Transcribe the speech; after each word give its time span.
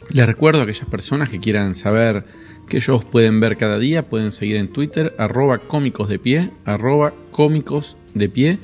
Les 0.09 0.25
recuerdo 0.25 0.61
a 0.61 0.63
aquellas 0.63 0.89
personas 0.89 1.29
que 1.29 1.39
quieran 1.39 1.75
saber 1.75 2.25
qué 2.67 2.79
shows 2.79 3.05
pueden 3.05 3.39
ver 3.39 3.57
cada 3.57 3.79
día, 3.79 4.03
pueden 4.09 4.31
seguir 4.31 4.57
en 4.57 4.67
Twitter, 4.67 5.13
arroba 5.17 5.59
cómicos 5.59 6.09
de 6.09 6.19
pie, 6.19 6.51
arroba 6.65 7.13
cómicos 7.31 7.97
de 8.13 8.29
pie. 8.29 8.59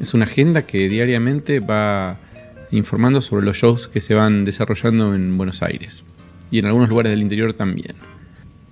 Es 0.00 0.14
una 0.14 0.24
agenda 0.24 0.62
que 0.62 0.88
diariamente 0.88 1.60
va 1.60 2.18
informando 2.70 3.20
sobre 3.20 3.44
los 3.44 3.56
shows 3.56 3.88
que 3.88 4.00
se 4.00 4.14
van 4.14 4.44
desarrollando 4.44 5.14
en 5.14 5.36
Buenos 5.36 5.62
Aires 5.62 6.04
y 6.50 6.58
en 6.58 6.66
algunos 6.66 6.88
lugares 6.88 7.10
del 7.10 7.22
interior 7.22 7.52
también. 7.52 7.94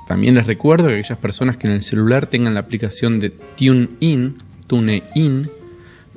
También 0.06 0.34
les 0.34 0.46
recuerdo 0.46 0.88
que 0.88 0.94
aquellas 0.94 1.18
personas 1.18 1.56
que 1.56 1.68
en 1.68 1.74
el 1.74 1.82
celular 1.82 2.26
tengan 2.26 2.54
la 2.54 2.60
aplicación 2.60 3.20
de 3.20 3.30
TuneIn, 3.30 4.34
TuneIn, 4.66 5.48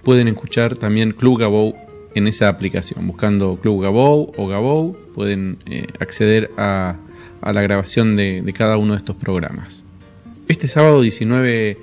pueden 0.03 0.27
escuchar 0.27 0.75
también 0.75 1.11
Club 1.11 1.39
Gabou 1.39 1.75
en 2.15 2.27
esa 2.27 2.49
aplicación. 2.49 3.07
Buscando 3.07 3.57
Club 3.57 3.83
Gabou 3.83 4.33
o 4.37 4.47
Gabou 4.47 4.97
pueden 5.13 5.57
eh, 5.65 5.87
acceder 5.99 6.51
a, 6.57 6.95
a 7.45 7.53
la 7.53 7.61
grabación 7.61 8.15
de, 8.15 8.53
cada 8.57 8.75
uno 8.77 8.93
de 8.93 8.97
estos 8.97 9.15
programas. 9.15 9.83
Este 10.47 10.67
sábado 10.67 11.01
19 11.01 11.77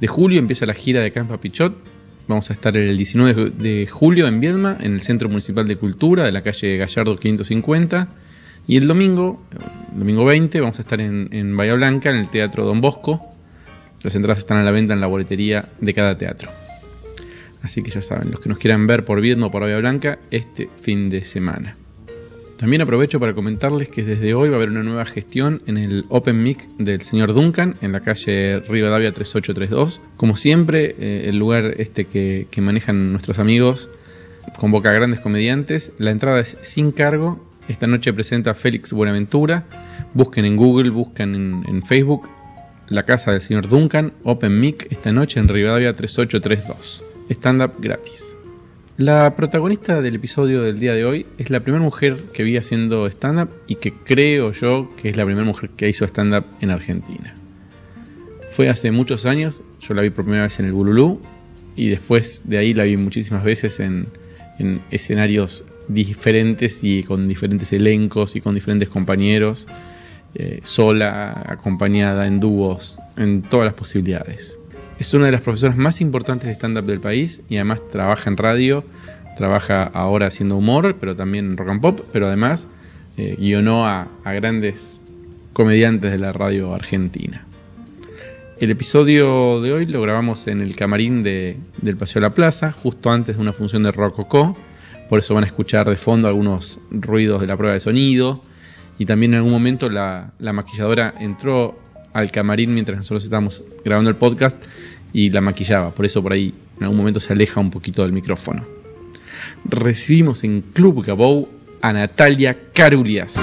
de 0.00 0.06
julio 0.06 0.38
empieza 0.38 0.66
la 0.66 0.74
gira 0.74 1.00
de 1.00 1.10
Campa 1.10 1.40
Pichot. 1.40 1.74
Vamos 2.28 2.50
a 2.50 2.52
estar 2.52 2.76
el 2.76 2.94
19 2.96 3.50
de 3.50 3.86
julio 3.86 4.28
en 4.28 4.38
Viedma, 4.38 4.76
en 4.78 4.92
el 4.92 5.00
Centro 5.00 5.30
Municipal 5.30 5.66
de 5.66 5.76
Cultura 5.76 6.24
de 6.24 6.32
la 6.32 6.42
calle 6.42 6.76
Gallardo 6.76 7.16
550. 7.16 8.08
Y 8.66 8.76
el 8.76 8.86
domingo, 8.86 9.42
el 9.92 9.98
domingo 9.98 10.26
20, 10.26 10.60
vamos 10.60 10.78
a 10.78 10.82
estar 10.82 11.00
en, 11.00 11.30
en 11.32 11.56
Bahía 11.56 11.72
Blanca, 11.72 12.10
en 12.10 12.16
el 12.16 12.28
Teatro 12.28 12.66
Don 12.66 12.82
Bosco. 12.82 13.26
Las 14.02 14.14
entradas 14.14 14.40
están 14.40 14.58
a 14.58 14.62
la 14.62 14.70
venta 14.70 14.92
en 14.92 15.00
la 15.00 15.06
boletería 15.06 15.70
de 15.80 15.94
cada 15.94 16.18
teatro. 16.18 16.50
Así 17.62 17.82
que 17.82 17.90
ya 17.90 18.02
saben, 18.02 18.30
los 18.30 18.40
que 18.40 18.50
nos 18.50 18.58
quieran 18.58 18.86
ver 18.86 19.06
por 19.06 19.22
Viedma 19.22 19.46
o 19.46 19.50
por 19.50 19.62
Bahía 19.62 19.78
Blanca, 19.78 20.18
este 20.30 20.68
fin 20.82 21.08
de 21.08 21.24
semana. 21.24 21.76
También 22.58 22.82
aprovecho 22.82 23.20
para 23.20 23.34
comentarles 23.34 23.88
que 23.88 24.02
desde 24.02 24.34
hoy 24.34 24.48
va 24.48 24.56
a 24.56 24.58
haber 24.58 24.70
una 24.70 24.82
nueva 24.82 25.04
gestión 25.06 25.62
en 25.66 25.78
el 25.78 26.06
Open 26.08 26.42
Mic 26.42 26.66
del 26.78 27.02
señor 27.02 27.32
Duncan 27.32 27.76
en 27.82 27.92
la 27.92 28.00
calle 28.00 28.58
Rivadavia 28.58 29.12
3832. 29.12 30.00
Como 30.16 30.36
siempre, 30.36 30.96
eh, 30.98 31.28
el 31.28 31.38
lugar 31.38 31.74
este 31.78 32.06
que, 32.06 32.48
manejan 32.60 33.12
nuestros 33.12 33.38
amigos 33.38 33.88
convoca 34.56 34.90
a 34.90 34.92
grandes 34.92 35.20
comediantes. 35.20 35.92
La 35.98 36.10
entrada 36.10 36.40
es 36.40 36.56
sin 36.62 36.90
cargo. 36.90 37.46
Esta 37.68 37.86
noche 37.86 38.12
presenta 38.12 38.54
Félix 38.54 38.92
Buenaventura. 38.92 39.64
Busquen 40.12 40.44
en 40.44 40.56
Google, 40.56 40.90
busquen 40.90 41.36
en, 41.36 41.64
en 41.68 41.84
Facebook 41.84 42.28
la 42.88 43.04
casa 43.04 43.32
del 43.32 43.40
señor 43.40 43.68
Duncan, 43.68 44.14
Open 44.24 44.58
Mic, 44.58 44.88
esta 44.90 45.12
noche 45.12 45.38
en 45.38 45.46
Rivadavia 45.46 45.94
3832. 45.94 47.04
Stand-up 47.30 47.74
gratis. 47.78 48.37
La 48.98 49.36
protagonista 49.36 50.02
del 50.02 50.16
episodio 50.16 50.62
del 50.62 50.80
día 50.80 50.92
de 50.92 51.04
hoy 51.04 51.24
es 51.38 51.50
la 51.50 51.60
primera 51.60 51.84
mujer 51.84 52.16
que 52.32 52.42
vi 52.42 52.56
haciendo 52.56 53.06
stand-up 53.06 53.48
y 53.68 53.76
que 53.76 53.92
creo 53.92 54.50
yo 54.50 54.88
que 55.00 55.08
es 55.08 55.16
la 55.16 55.24
primera 55.24 55.46
mujer 55.46 55.70
que 55.76 55.88
hizo 55.88 56.04
stand-up 56.04 56.44
en 56.60 56.72
Argentina. 56.72 57.32
Fue 58.50 58.68
hace 58.68 58.90
muchos 58.90 59.24
años, 59.24 59.62
yo 59.78 59.94
la 59.94 60.02
vi 60.02 60.10
por 60.10 60.24
primera 60.24 60.42
vez 60.42 60.58
en 60.58 60.66
el 60.66 60.72
Bululú 60.72 61.20
y 61.76 61.90
después 61.90 62.48
de 62.48 62.58
ahí 62.58 62.74
la 62.74 62.82
vi 62.82 62.96
muchísimas 62.96 63.44
veces 63.44 63.78
en, 63.78 64.08
en 64.58 64.80
escenarios 64.90 65.64
diferentes 65.86 66.82
y 66.82 67.04
con 67.04 67.28
diferentes 67.28 67.72
elencos 67.72 68.34
y 68.34 68.40
con 68.40 68.56
diferentes 68.56 68.88
compañeros, 68.88 69.68
eh, 70.34 70.58
sola, 70.64 71.44
acompañada, 71.46 72.26
en 72.26 72.40
dúos, 72.40 72.98
en 73.16 73.42
todas 73.42 73.66
las 73.66 73.74
posibilidades. 73.74 74.58
Es 74.98 75.14
una 75.14 75.26
de 75.26 75.32
las 75.32 75.42
profesoras 75.42 75.76
más 75.76 76.00
importantes 76.00 76.48
de 76.48 76.54
stand-up 76.54 76.84
del 76.84 77.00
país 77.00 77.40
y 77.48 77.56
además 77.56 77.86
trabaja 77.88 78.28
en 78.28 78.36
radio, 78.36 78.84
trabaja 79.36 79.84
ahora 79.84 80.26
haciendo 80.26 80.56
humor, 80.56 80.96
pero 80.98 81.14
también 81.14 81.56
rock 81.56 81.68
and 81.68 81.80
pop, 81.80 82.00
pero 82.12 82.26
además 82.26 82.66
eh, 83.16 83.36
guionó 83.38 83.86
a, 83.86 84.08
grandes 84.24 85.00
comediantes 85.52 86.10
de 86.10 86.18
la 86.18 86.32
radio 86.32 86.74
argentina. 86.74 87.44
El 88.58 88.72
episodio 88.72 89.60
de 89.60 89.72
hoy 89.72 89.86
lo 89.86 90.02
grabamos 90.02 90.48
en 90.48 90.60
el 90.60 90.74
camarín 90.74 91.22
de- 91.22 91.56
del 91.80 91.96
Paseo 91.96 92.20
de 92.20 92.28
la 92.28 92.34
Plaza, 92.34 92.72
justo 92.72 93.10
antes 93.10 93.36
de 93.36 93.42
una 93.42 93.52
función 93.52 93.84
de 93.84 93.92
Rococó. 93.92 94.56
Por 95.08 95.20
eso 95.20 95.32
van 95.34 95.44
a 95.44 95.46
escuchar 95.46 95.88
de 95.88 95.96
fondo 95.96 96.26
algunos 96.26 96.80
ruidos 96.90 97.40
de 97.40 97.46
la 97.46 97.56
prueba 97.56 97.74
de 97.74 97.80
sonido. 97.80 98.40
Y 98.98 99.06
también 99.06 99.32
en 99.32 99.38
algún 99.38 99.52
momento 99.52 99.88
la 99.88 100.32
maquilladora 100.40 101.14
entró 101.20 101.78
al 102.12 102.30
camarín 102.30 102.74
mientras 102.74 102.98
nosotros 102.98 103.24
estábamos 103.24 103.64
grabando 103.84 104.10
el 104.10 104.16
podcast 104.16 104.56
y 105.12 105.30
la 105.30 105.40
maquillaba. 105.40 105.90
Por 105.90 106.06
eso 106.06 106.22
por 106.22 106.32
ahí 106.32 106.54
en 106.76 106.84
algún 106.84 106.98
momento 106.98 107.20
se 107.20 107.32
aleja 107.32 107.60
un 107.60 107.70
poquito 107.70 108.02
del 108.02 108.12
micrófono. 108.12 108.64
Recibimos 109.64 110.44
en 110.44 110.62
Club 110.62 111.04
Gabou 111.04 111.48
a 111.80 111.92
Natalia 111.92 112.56
Carulias. 112.72 113.34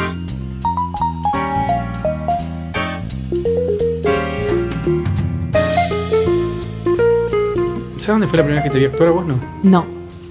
¿Sabes 7.97 8.19
dónde 8.19 8.27
fue 8.27 8.37
la 8.37 8.43
primera 8.43 8.61
vez 8.61 8.63
que 8.65 8.69
te 8.69 8.77
vi 8.77 8.85
actuar 8.85 9.09
a 9.09 9.11
vos? 9.13 9.25
No. 9.25 9.39
No. 9.63 9.85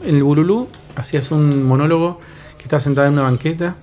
En 0.05 0.17
el 0.17 0.23
Bululú 0.23 0.69
hacías 0.94 1.33
un 1.33 1.65
monólogo 1.65 2.21
que 2.65 2.69
estabas 2.69 2.83
sentada 2.85 3.09
en 3.09 3.13
una 3.13 3.25
banqueta 3.25 3.77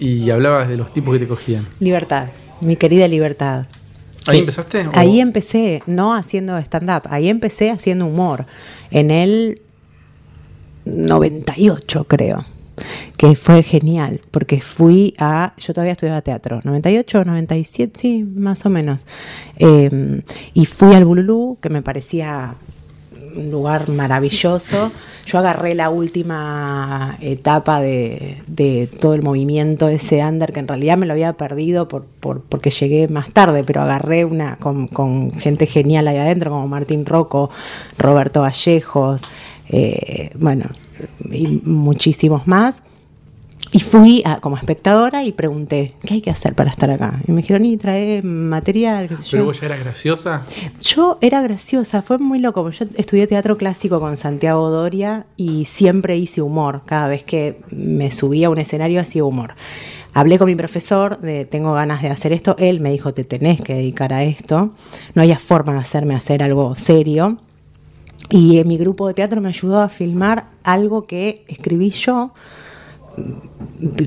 y 0.00 0.30
hablabas 0.30 0.70
de 0.70 0.78
los 0.78 0.90
tipos 0.90 1.12
que 1.12 1.18
te 1.20 1.28
cogían. 1.28 1.66
Libertad, 1.80 2.28
mi 2.62 2.76
querida 2.76 3.06
libertad. 3.06 3.66
¿Ahí 4.26 4.38
empezaste? 4.38 4.86
o- 4.86 4.90
Ahí 4.94 5.20
empecé, 5.20 5.82
no 5.86 6.14
haciendo 6.14 6.56
stand-up, 6.56 7.02
ahí 7.10 7.28
empecé 7.28 7.70
haciendo 7.70 8.06
humor. 8.06 8.46
En 8.90 9.10
el 9.10 9.60
98, 10.86 12.04
creo. 12.04 12.44
Que 13.18 13.34
fue 13.36 13.62
genial, 13.62 14.22
porque 14.30 14.62
fui 14.62 15.14
a. 15.18 15.52
Yo 15.58 15.74
todavía 15.74 15.92
estudiaba 15.92 16.22
teatro, 16.22 16.60
98, 16.64 17.24
97, 17.26 17.92
sí, 18.00 18.22
más 18.24 18.64
o 18.64 18.70
menos. 18.70 19.06
Eh, 19.58 20.22
y 20.54 20.64
fui 20.64 20.94
al 20.94 21.04
Bululú, 21.04 21.58
que 21.60 21.68
me 21.68 21.82
parecía 21.82 22.54
un 23.36 23.50
lugar 23.50 23.90
maravilloso. 23.90 24.90
Yo 25.30 25.38
agarré 25.38 25.74
la 25.76 25.90
última 25.90 27.16
etapa 27.20 27.80
de, 27.80 28.38
de 28.48 28.88
todo 28.88 29.14
el 29.14 29.22
movimiento 29.22 29.88
ese 29.88 30.24
under, 30.24 30.52
que 30.52 30.58
en 30.58 30.66
realidad 30.66 30.96
me 30.98 31.06
lo 31.06 31.12
había 31.12 31.34
perdido 31.34 31.86
por, 31.86 32.04
por- 32.04 32.40
porque 32.42 32.70
llegué 32.70 33.06
más 33.06 33.30
tarde, 33.30 33.62
pero 33.62 33.80
agarré 33.82 34.24
una 34.24 34.56
con, 34.56 34.88
con 34.88 35.30
gente 35.32 35.66
genial 35.66 36.08
ahí 36.08 36.16
adentro, 36.16 36.50
como 36.50 36.66
Martín 36.66 37.06
Rocco, 37.06 37.50
Roberto 37.96 38.40
Vallejos, 38.40 39.22
eh, 39.68 40.30
bueno, 40.36 40.64
y 41.30 41.60
muchísimos 41.64 42.48
más. 42.48 42.82
Y 43.72 43.78
fui 43.78 44.22
a- 44.24 44.40
como 44.40 44.56
espectadora 44.56 45.22
y 45.22 45.30
pregunté, 45.30 45.94
¿qué 46.02 46.14
hay 46.14 46.20
que 46.20 46.30
hacer 46.30 46.54
para 46.56 46.70
estar 46.70 46.90
acá? 46.90 47.20
Y 47.28 47.30
me 47.30 47.38
dijeron, 47.42 47.64
y 47.64 47.76
trae 47.76 48.20
material, 48.20 49.06
qué 49.06 49.16
sé 49.16 49.22
Pero 49.30 49.42
yo. 49.44 49.46
vos 49.46 49.60
ya 49.60 49.66
eras 49.66 49.78
graciosa. 49.80 50.42
Yo 50.80 51.18
era 51.20 51.40
graciosa, 51.40 52.02
fue 52.02 52.18
muy 52.18 52.40
loco. 52.40 52.68
Yo 52.70 52.86
estudié 52.96 53.28
teatro 53.28 53.56
clásico 53.56 54.00
con 54.00 54.16
Santiago 54.16 54.70
Doria 54.70 55.26
y 55.36 55.66
siempre 55.66 56.16
hice 56.16 56.42
humor. 56.42 56.82
Cada 56.84 57.06
vez 57.06 57.22
que 57.22 57.60
me 57.70 58.10
subía 58.10 58.48
a 58.48 58.50
un 58.50 58.58
escenario 58.58 59.00
hacía 59.00 59.22
humor. 59.24 59.54
Hablé 60.14 60.36
con 60.38 60.48
mi 60.48 60.56
profesor 60.56 61.20
de 61.20 61.44
tengo 61.44 61.72
ganas 61.72 62.02
de 62.02 62.08
hacer 62.10 62.32
esto. 62.32 62.56
Él 62.58 62.80
me 62.80 62.90
dijo, 62.90 63.14
te 63.14 63.22
tenés 63.22 63.60
que 63.60 63.74
dedicar 63.74 64.12
a 64.12 64.24
esto. 64.24 64.72
No 65.14 65.22
había 65.22 65.38
forma 65.38 65.74
de 65.74 65.78
hacerme 65.78 66.16
hacer 66.16 66.42
algo 66.42 66.74
serio. 66.74 67.38
Y 68.30 68.64
mi 68.64 68.76
grupo 68.78 69.06
de 69.06 69.14
teatro 69.14 69.40
me 69.40 69.48
ayudó 69.48 69.80
a 69.80 69.88
filmar 69.88 70.46
algo 70.64 71.06
que 71.06 71.44
escribí 71.46 71.90
yo 71.90 72.32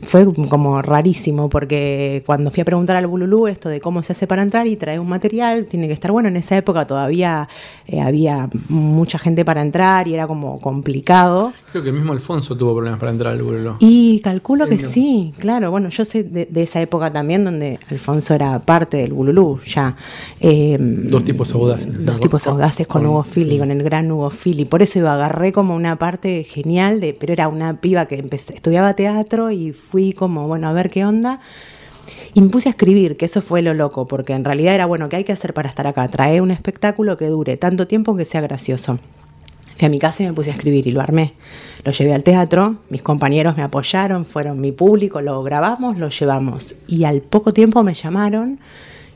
fue 0.03 0.25
como 0.50 0.81
rarísimo 0.81 1.50
porque 1.50 2.23
cuando 2.25 2.51
fui 2.51 2.61
a 2.61 2.65
preguntar 2.65 2.95
al 2.95 3.07
Bululú 3.07 3.47
esto 3.47 3.69
de 3.69 3.79
cómo 3.79 4.03
se 4.03 4.13
hace 4.13 4.27
para 4.27 4.41
entrar 4.41 4.67
y 4.67 4.75
trae 4.75 5.00
un 5.00 5.07
material, 5.07 5.65
tiene 5.65 5.88
que 5.88 5.94
estar 5.94 6.11
bueno. 6.11 6.29
En 6.29 6.38
esa 6.38 6.57
época 6.57 6.85
todavía 6.85 7.47
eh, 7.88 8.01
había 8.01 8.50
mucha 8.69 9.17
gente 9.19 9.45
para 9.45 9.61
entrar 9.61 10.07
y 10.07 10.13
era 10.13 10.27
como 10.27 10.59
complicado. 10.59 11.53
Creo 11.71 11.83
que 11.83 11.91
mismo 11.91 12.13
Alfonso 12.13 12.55
tuvo 12.57 12.75
problemas 12.75 13.00
para 13.00 13.11
entrar 13.11 13.33
al 13.33 13.41
Bululú. 13.41 13.75
Y 13.79 14.19
calculo 14.21 14.67
que 14.67 14.77
Sí, 14.79 14.83
no. 14.83 14.89
sí, 14.89 15.33
claro. 15.39 15.71
Bueno, 15.71 15.89
yo 15.89 16.05
sé 16.05 16.23
de, 16.23 16.47
de 16.50 16.63
esa 16.63 16.81
época 16.81 17.11
también 17.11 17.44
donde 17.44 17.79
Alfonso 17.89 18.33
era 18.33 18.59
parte 18.59 18.97
del 18.97 19.13
Bululú 19.13 19.59
ya. 19.65 19.95
Eh, 20.39 20.77
Dos 20.79 21.23
tipos 21.23 21.53
audaces. 21.53 22.05
Dos 22.05 22.19
tipos 22.19 22.45
audaces 22.47 22.88
con, 22.88 23.05
Hugo 23.05 23.23
Fili, 23.23 23.57
con 23.57 23.71
el 23.71 23.83
gran 23.83 24.11
Hugo 24.11 24.29
Fili. 24.29 24.65
Por 24.65 24.81
eso 24.81 25.00
iba, 25.00 25.13
agarré 25.13 25.51
como 25.51 25.75
una 25.75 25.95
parte 25.97 26.44
genial, 26.44 27.00
de, 27.00 27.13
pero 27.13 27.33
era 27.33 27.47
una 27.47 27.79
piba 27.79 28.05
que 28.05 28.15
empecé, 28.15 28.55
estudiaba 28.55 28.92
teatro 28.93 29.51
y 29.51 29.71
fui 29.71 30.13
como, 30.13 30.47
bueno, 30.47 30.67
a 30.67 30.73
ver 30.73 30.89
qué 30.89 31.05
onda. 31.05 31.39
Y 32.33 32.41
me 32.41 32.49
puse 32.49 32.69
a 32.69 32.71
escribir, 32.71 33.17
que 33.17 33.25
eso 33.25 33.41
fue 33.41 33.61
lo 33.61 33.73
loco, 33.73 34.07
porque 34.07 34.33
en 34.33 34.43
realidad 34.43 34.75
era, 34.75 34.85
bueno, 34.85 35.09
¿qué 35.09 35.17
hay 35.17 35.23
que 35.23 35.31
hacer 35.31 35.53
para 35.53 35.69
estar 35.69 35.87
acá? 35.87 36.07
Trae 36.07 36.41
un 36.41 36.51
espectáculo 36.51 37.17
que 37.17 37.27
dure 37.27 37.57
tanto 37.57 37.87
tiempo 37.87 38.15
que 38.15 38.25
sea 38.25 38.41
gracioso. 38.41 38.99
Fui 39.75 39.87
a 39.87 39.89
mi 39.89 39.99
casa 39.99 40.23
y 40.23 40.27
me 40.27 40.33
puse 40.33 40.51
a 40.51 40.53
escribir 40.53 40.85
y 40.87 40.91
lo 40.91 41.01
armé. 41.01 41.33
Lo 41.83 41.91
llevé 41.91 42.13
al 42.13 42.23
teatro, 42.23 42.77
mis 42.89 43.01
compañeros 43.01 43.57
me 43.57 43.63
apoyaron, 43.63 44.25
fueron 44.25 44.61
mi 44.61 44.71
público, 44.71 45.21
lo 45.21 45.41
grabamos, 45.43 45.97
lo 45.97 46.09
llevamos. 46.09 46.75
Y 46.87 47.05
al 47.05 47.21
poco 47.21 47.53
tiempo 47.53 47.83
me 47.83 47.93
llamaron 47.93 48.59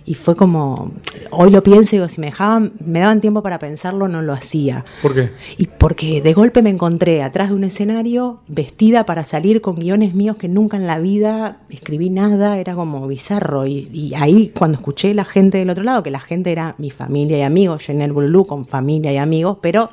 y 0.08 0.14
fue 0.14 0.38
como, 0.38 0.94
hoy 1.32 1.52
lo 1.52 1.62
pienso 1.62 1.94
y 1.94 2.00
digo, 2.00 2.08
si 2.08 2.22
me 2.22 2.28
dejaban, 2.28 2.72
me 2.80 3.00
daban 3.00 3.20
tiempo 3.20 3.44
para 3.44 3.60
pensarlo, 3.60 4.08
no 4.08 4.22
lo 4.22 4.32
hacía. 4.32 4.86
¿Por 5.02 5.14
qué? 5.14 5.32
Y 5.58 5.68
porque 5.68 6.22
de 6.22 6.32
golpe 6.32 6.62
me 6.62 6.70
encontré 6.70 7.22
atrás 7.22 7.50
de 7.50 7.56
un 7.56 7.66
escenario 7.66 8.40
vestida 8.48 9.06
para 9.06 9.26
salir 9.26 9.60
con 9.60 9.76
guiones 9.76 10.16
míos 10.16 10.38
que 10.38 10.48
nunca 10.48 10.78
en 10.78 10.88
la 10.88 11.00
vida 11.00 11.58
escribí 11.70 12.10
nada, 12.10 12.58
era 12.58 12.74
como 12.74 13.06
bizarro. 13.06 13.68
Y, 13.68 13.90
y 13.92 14.14
ahí 14.16 14.54
cuando 14.58 14.78
escuché 14.78 15.14
la 15.14 15.26
gente 15.26 15.58
del 15.58 15.70
otro 15.70 15.84
lado, 15.84 16.04
que 16.04 16.12
la 16.12 16.22
gente 16.22 16.54
era 16.54 16.76
mi 16.78 16.90
familia 16.90 17.40
y 17.40 17.42
amigos, 17.42 17.86
llené 17.86 18.06
el 18.06 18.14
Bululú 18.14 18.46
con 18.46 18.64
familia 18.64 19.12
y 19.12 19.18
amigos, 19.18 19.58
pero 19.62 19.90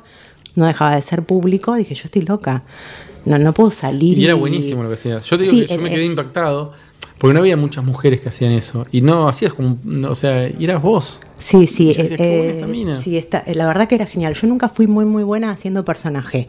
no 0.55 0.65
dejaba 0.65 0.95
de 0.95 1.01
ser 1.01 1.23
público, 1.23 1.75
dije, 1.75 1.93
yo 1.93 2.03
estoy 2.05 2.21
loca. 2.21 2.63
No, 3.25 3.37
no 3.37 3.51
puedo 3.51 3.69
salir. 3.69 4.17
Y 4.17 4.23
era 4.23 4.35
buenísimo 4.35 4.81
lo 4.81 4.87
que 4.87 4.95
hacías. 4.95 5.25
Yo 5.25 5.37
te 5.37 5.43
digo 5.43 5.57
Sí, 5.57 5.65
que 5.65 5.75
yo 5.75 5.81
me 5.81 5.89
quedé 5.89 6.05
impactado 6.05 6.71
porque 7.17 7.33
no 7.33 7.39
había 7.39 7.55
muchas 7.57 7.83
mujeres 7.83 8.21
que 8.21 8.29
hacían 8.29 8.51
eso. 8.51 8.85
Y 8.91 9.01
no 9.01 9.27
hacías 9.29 9.53
como. 9.53 9.77
O 10.09 10.15
sea, 10.15 10.47
y 10.49 10.63
eras 10.63 10.81
vos. 10.81 11.21
Sí, 11.37 11.67
sí, 11.67 11.91
eh, 11.91 11.95
"Qué 11.95 12.15
buena 12.17 12.23
eh, 12.25 12.49
esta 12.51 12.67
mina". 12.67 12.97
sí, 12.97 13.17
está, 13.17 13.43
eh, 13.45 13.55
la 13.55 13.65
verdad 13.67 13.87
que 13.87 13.95
era 13.95 14.05
genial. 14.05 14.33
Yo 14.33 14.47
nunca 14.47 14.69
fui 14.69 14.87
muy, 14.87 15.05
muy 15.05 15.23
buena 15.23 15.51
haciendo 15.51 15.85
personaje, 15.85 16.47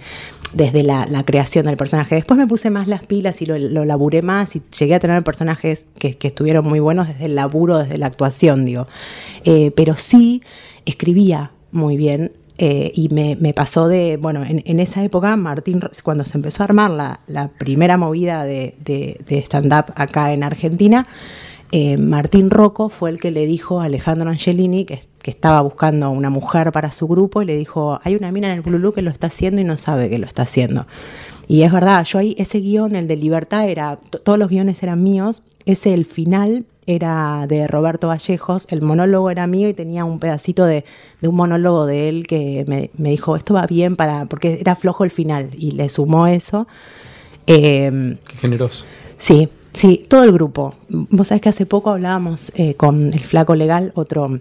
desde 0.53 0.83
la, 0.83 1.07
la 1.07 1.25
creación 1.25 1.67
del 1.67 1.77
personaje. 1.77 2.15
Después 2.15 2.39
me 2.39 2.47
puse 2.47 2.71
más 2.71 2.89
las 2.89 3.05
pilas 3.07 3.43
y 3.43 3.47
lo, 3.47 3.59
lo 3.59 3.85
laburé 3.85 4.23
más 4.23 4.57
y 4.57 4.63
llegué 4.79 4.95
a 4.95 4.99
tener 4.99 5.23
personajes 5.25 5.87
que, 5.99 6.15
que 6.15 6.29
estuvieron 6.29 6.67
muy 6.67 6.81
buenos 6.81 7.09
desde 7.09 7.27
el 7.27 7.35
laburo, 7.35 7.79
desde 7.79 7.99
la 7.99 8.07
actuación, 8.07 8.65
digo. 8.65 8.87
Eh, 9.45 9.71
pero 9.77 9.95
sí 9.97 10.43
escribía 10.85 11.53
muy 11.73 11.97
bien. 11.97 12.33
Eh, 12.59 12.91
y 12.95 13.09
me, 13.11 13.37
pasó 13.53 13.87
de, 13.87 14.17
bueno, 14.17 14.43
en, 14.47 14.81
esa 14.81 15.05
época, 15.05 15.37
Martín, 15.37 15.81
cuando 16.03 16.25
se 16.25 16.39
empezó 16.39 16.63
a 16.63 16.65
armar 16.65 16.91
la, 17.27 17.51
primera 17.59 17.97
movida 17.99 18.45
de, 18.45 18.75
stand-up 19.45 19.93
acá 19.95 20.33
en 20.33 20.43
Argentina, 20.43 21.07
eh, 21.73 21.99
Martín 21.99 22.49
Rocco 22.49 22.89
fue 22.89 23.11
el 23.11 23.21
que 23.21 23.31
le 23.31 23.45
dijo 23.45 23.81
a 23.81 23.85
Alejandro 23.85 24.31
Angelini 24.31 24.85
que, 24.85 25.01
estaba 25.25 25.61
buscando 25.61 26.09
una 26.11 26.31
mujer 26.31 26.71
para 26.71 26.93
su 26.93 27.09
grupo 27.09 27.43
y 27.43 27.47
le 27.47 27.57
dijo, 27.57 27.99
hay 28.05 28.15
una 28.15 28.31
mina 28.31 28.47
en 28.47 28.55
el 28.55 28.61
Bululú 28.61 28.93
que 28.93 29.03
lo 29.03 29.11
está 29.11 29.27
haciendo 29.27 29.61
y 29.61 29.65
no 29.65 29.77
sabe 29.77 30.09
que 30.09 30.19
lo 30.19 30.27
está 30.27 30.43
haciendo. 30.43 30.87
Y 31.49 31.63
es 31.63 31.73
verdad, 31.73 32.05
yo 32.05 32.21
ahí, 32.21 32.37
ese 32.39 32.61
guion, 32.61 32.95
el 32.95 33.09
de 33.09 33.17
Libertad, 33.17 33.69
era, 33.69 33.97
todos 33.97 34.39
los 34.39 34.49
guiones 34.49 34.85
eran 34.85 35.03
míos, 35.03 35.43
ese 35.65 35.95
el 35.95 36.05
final 36.05 36.65
era 36.87 37.47
de 37.49 37.67
Roberto 37.67 38.09
Vallejos, 38.09 38.67
el 38.71 38.83
monólogo 38.83 39.31
era 39.31 39.47
mío 39.47 39.69
y 39.69 39.75
tenía 39.75 40.05
un 40.05 40.21
pedacito 40.21 40.65
de, 40.65 40.85
de 41.21 41.29
un 41.29 41.35
monólogo 41.35 41.87
de 41.87 42.09
él 42.09 42.27
que 42.27 42.65
me, 42.67 42.91
me 42.97 43.11
dijo, 43.11 43.37
esto 43.37 43.55
va 43.55 43.67
bien 43.67 43.97
para, 43.97 44.27
porque 44.27 44.59
era 44.61 44.75
flojo 44.77 45.05
el 45.05 45.11
final 45.11 45.51
y 45.57 45.73
le 45.73 45.89
sumó 45.89 46.27
eso. 46.27 46.67
Eh, 47.47 48.17
Qué 48.29 48.37
generoso. 48.37 48.85
Sí, 49.19 49.49
sí, 49.73 50.05
todo 50.09 50.25
el 50.25 50.33
grupo. 50.33 50.75
Vos 50.89 51.29
sabés 51.29 51.43
que 51.43 51.49
hace 51.49 51.67
poco 51.67 51.91
hablábamos 51.91 52.53
eh, 52.55 52.75
con 52.75 53.13
el 53.13 53.25
Flaco 53.25 53.55
Legal, 53.55 53.93
otro 53.95 54.41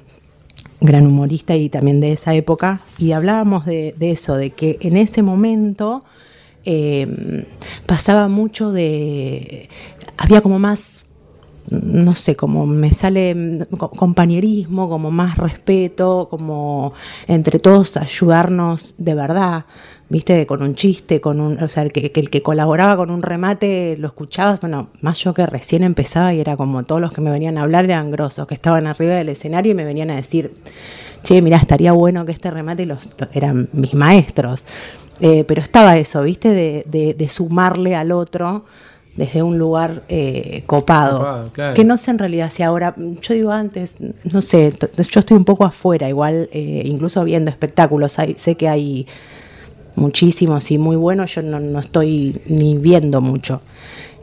gran 0.81 1.07
humorista 1.07 1.55
y 1.55 1.69
también 1.69 1.99
de 1.99 2.11
esa 2.11 2.35
época, 2.35 2.81
y 2.97 3.13
hablábamos 3.13 3.65
de, 3.65 3.95
de 3.97 4.11
eso, 4.11 4.35
de 4.35 4.51
que 4.51 4.77
en 4.81 4.97
ese 4.97 5.23
momento 5.23 6.03
eh, 6.63 7.45
pasaba 7.85 8.27
mucho 8.27 8.71
de... 8.71 9.69
había 10.17 10.41
como 10.41 10.59
más 10.59 11.05
no 11.69 12.15
sé, 12.15 12.35
como 12.35 12.65
me 12.65 12.93
sale 12.93 13.33
mm, 13.35 13.75
co- 13.77 13.89
compañerismo, 13.91 14.87
como 14.89 15.11
más 15.11 15.37
respeto, 15.37 16.27
como 16.29 16.93
entre 17.27 17.59
todos 17.59 17.97
ayudarnos 17.97 18.95
de 18.97 19.15
verdad, 19.15 19.65
viste, 20.09 20.45
con 20.45 20.61
un 20.61 20.75
chiste, 20.75 21.19
con 21.21 21.39
un, 21.41 21.61
o 21.61 21.67
sea, 21.67 21.83
el 21.83 21.91
que, 21.91 22.11
el 22.15 22.29
que 22.29 22.41
colaboraba 22.43 22.95
con 22.97 23.09
un 23.09 23.21
remate 23.23 23.95
lo 23.97 24.07
escuchabas, 24.07 24.61
bueno, 24.61 24.89
más 25.01 25.17
yo 25.19 25.33
que 25.33 25.45
recién 25.45 25.83
empezaba 25.83 26.33
y 26.33 26.39
era 26.39 26.55
como 26.57 26.83
todos 26.83 27.01
los 27.01 27.11
que 27.11 27.21
me 27.21 27.31
venían 27.31 27.57
a 27.57 27.63
hablar 27.63 27.85
eran 27.85 28.11
grosos, 28.11 28.45
que 28.47 28.53
estaban 28.53 28.85
arriba 28.87 29.15
del 29.15 29.29
escenario 29.29 29.71
y 29.71 29.75
me 29.75 29.85
venían 29.85 30.11
a 30.11 30.15
decir, 30.15 30.53
che, 31.23 31.41
mira, 31.41 31.57
estaría 31.57 31.91
bueno 31.91 32.25
que 32.25 32.31
este 32.31 32.51
remate 32.51 32.85
los, 32.85 33.15
los- 33.19 33.29
eran 33.33 33.69
mis 33.73 33.93
maestros. 33.95 34.65
Eh, 35.21 35.45
pero 35.47 35.61
estaba 35.61 35.97
eso, 35.97 36.21
viste, 36.23 36.49
de, 36.49 36.83
de- 36.87 37.13
de 37.13 37.29
sumarle 37.29 37.95
al 37.95 38.11
otro 38.11 38.65
desde 39.15 39.43
un 39.43 39.57
lugar 39.57 40.03
eh, 40.09 40.63
copado. 40.65 41.19
Copado, 41.19 41.49
claro. 41.51 41.73
Que 41.73 41.83
no 41.83 41.97
sé 41.97 42.11
en 42.11 42.19
realidad 42.19 42.51
si 42.51 42.63
ahora, 42.63 42.93
yo 42.97 43.33
digo 43.33 43.51
antes, 43.51 43.97
no 44.23 44.41
sé, 44.41 44.73
yo 44.79 45.19
estoy 45.19 45.37
un 45.37 45.45
poco 45.45 45.63
afuera, 45.63 46.09
igual, 46.09 46.49
eh, 46.51 46.83
incluso 46.85 47.23
viendo 47.23 47.49
espectáculos, 47.49 48.19
hay, 48.19 48.35
sé 48.37 48.55
que 48.55 48.67
hay 48.67 49.07
muchísimos 49.95 50.69
y 50.71 50.77
muy 50.77 50.97
buenos, 50.97 51.33
yo 51.33 51.41
no, 51.41 51.59
no 51.59 51.79
estoy 51.79 52.41
ni 52.45 52.77
viendo 52.77 53.21
mucho. 53.21 53.61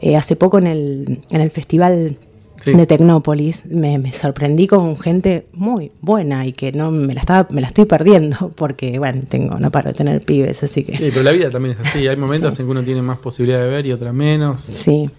Eh, 0.01 0.15
hace 0.15 0.35
poco 0.35 0.57
en 0.57 0.67
el, 0.67 1.21
en 1.29 1.41
el 1.41 1.49
festival 1.49 2.17
Sí. 2.63 2.73
de 2.73 2.85
Tecnópolis 2.85 3.65
me, 3.65 3.97
me 3.97 4.13
sorprendí 4.13 4.67
con 4.67 4.97
gente 4.97 5.47
muy 5.53 5.91
buena 6.01 6.45
y 6.45 6.53
que 6.53 6.71
no 6.71 6.91
me 6.91 7.13
la 7.13 7.19
estaba, 7.21 7.47
me 7.51 7.59
la 7.61 7.67
estoy 7.67 7.85
perdiendo 7.85 8.51
porque 8.55 8.97
bueno, 8.99 9.23
tengo, 9.27 9.59
no 9.59 9.69
paro 9.71 9.89
de 9.89 9.95
tener 9.95 10.21
pibes, 10.23 10.63
así 10.63 10.83
que 10.83 10.97
Sí, 10.97 11.05
pero 11.09 11.23
la 11.23 11.31
vida 11.31 11.49
también 11.49 11.75
es 11.79 11.87
así. 11.87 12.07
Hay 12.07 12.15
momentos 12.15 12.59
en 12.59 12.65
que 12.65 12.71
uno 12.71 12.83
tiene 12.83 13.01
más 13.01 13.17
posibilidad 13.19 13.59
de 13.61 13.67
ver 13.67 13.85
y 13.85 13.91
otras 13.91 14.13
menos. 14.13 14.61
sí. 14.61 15.09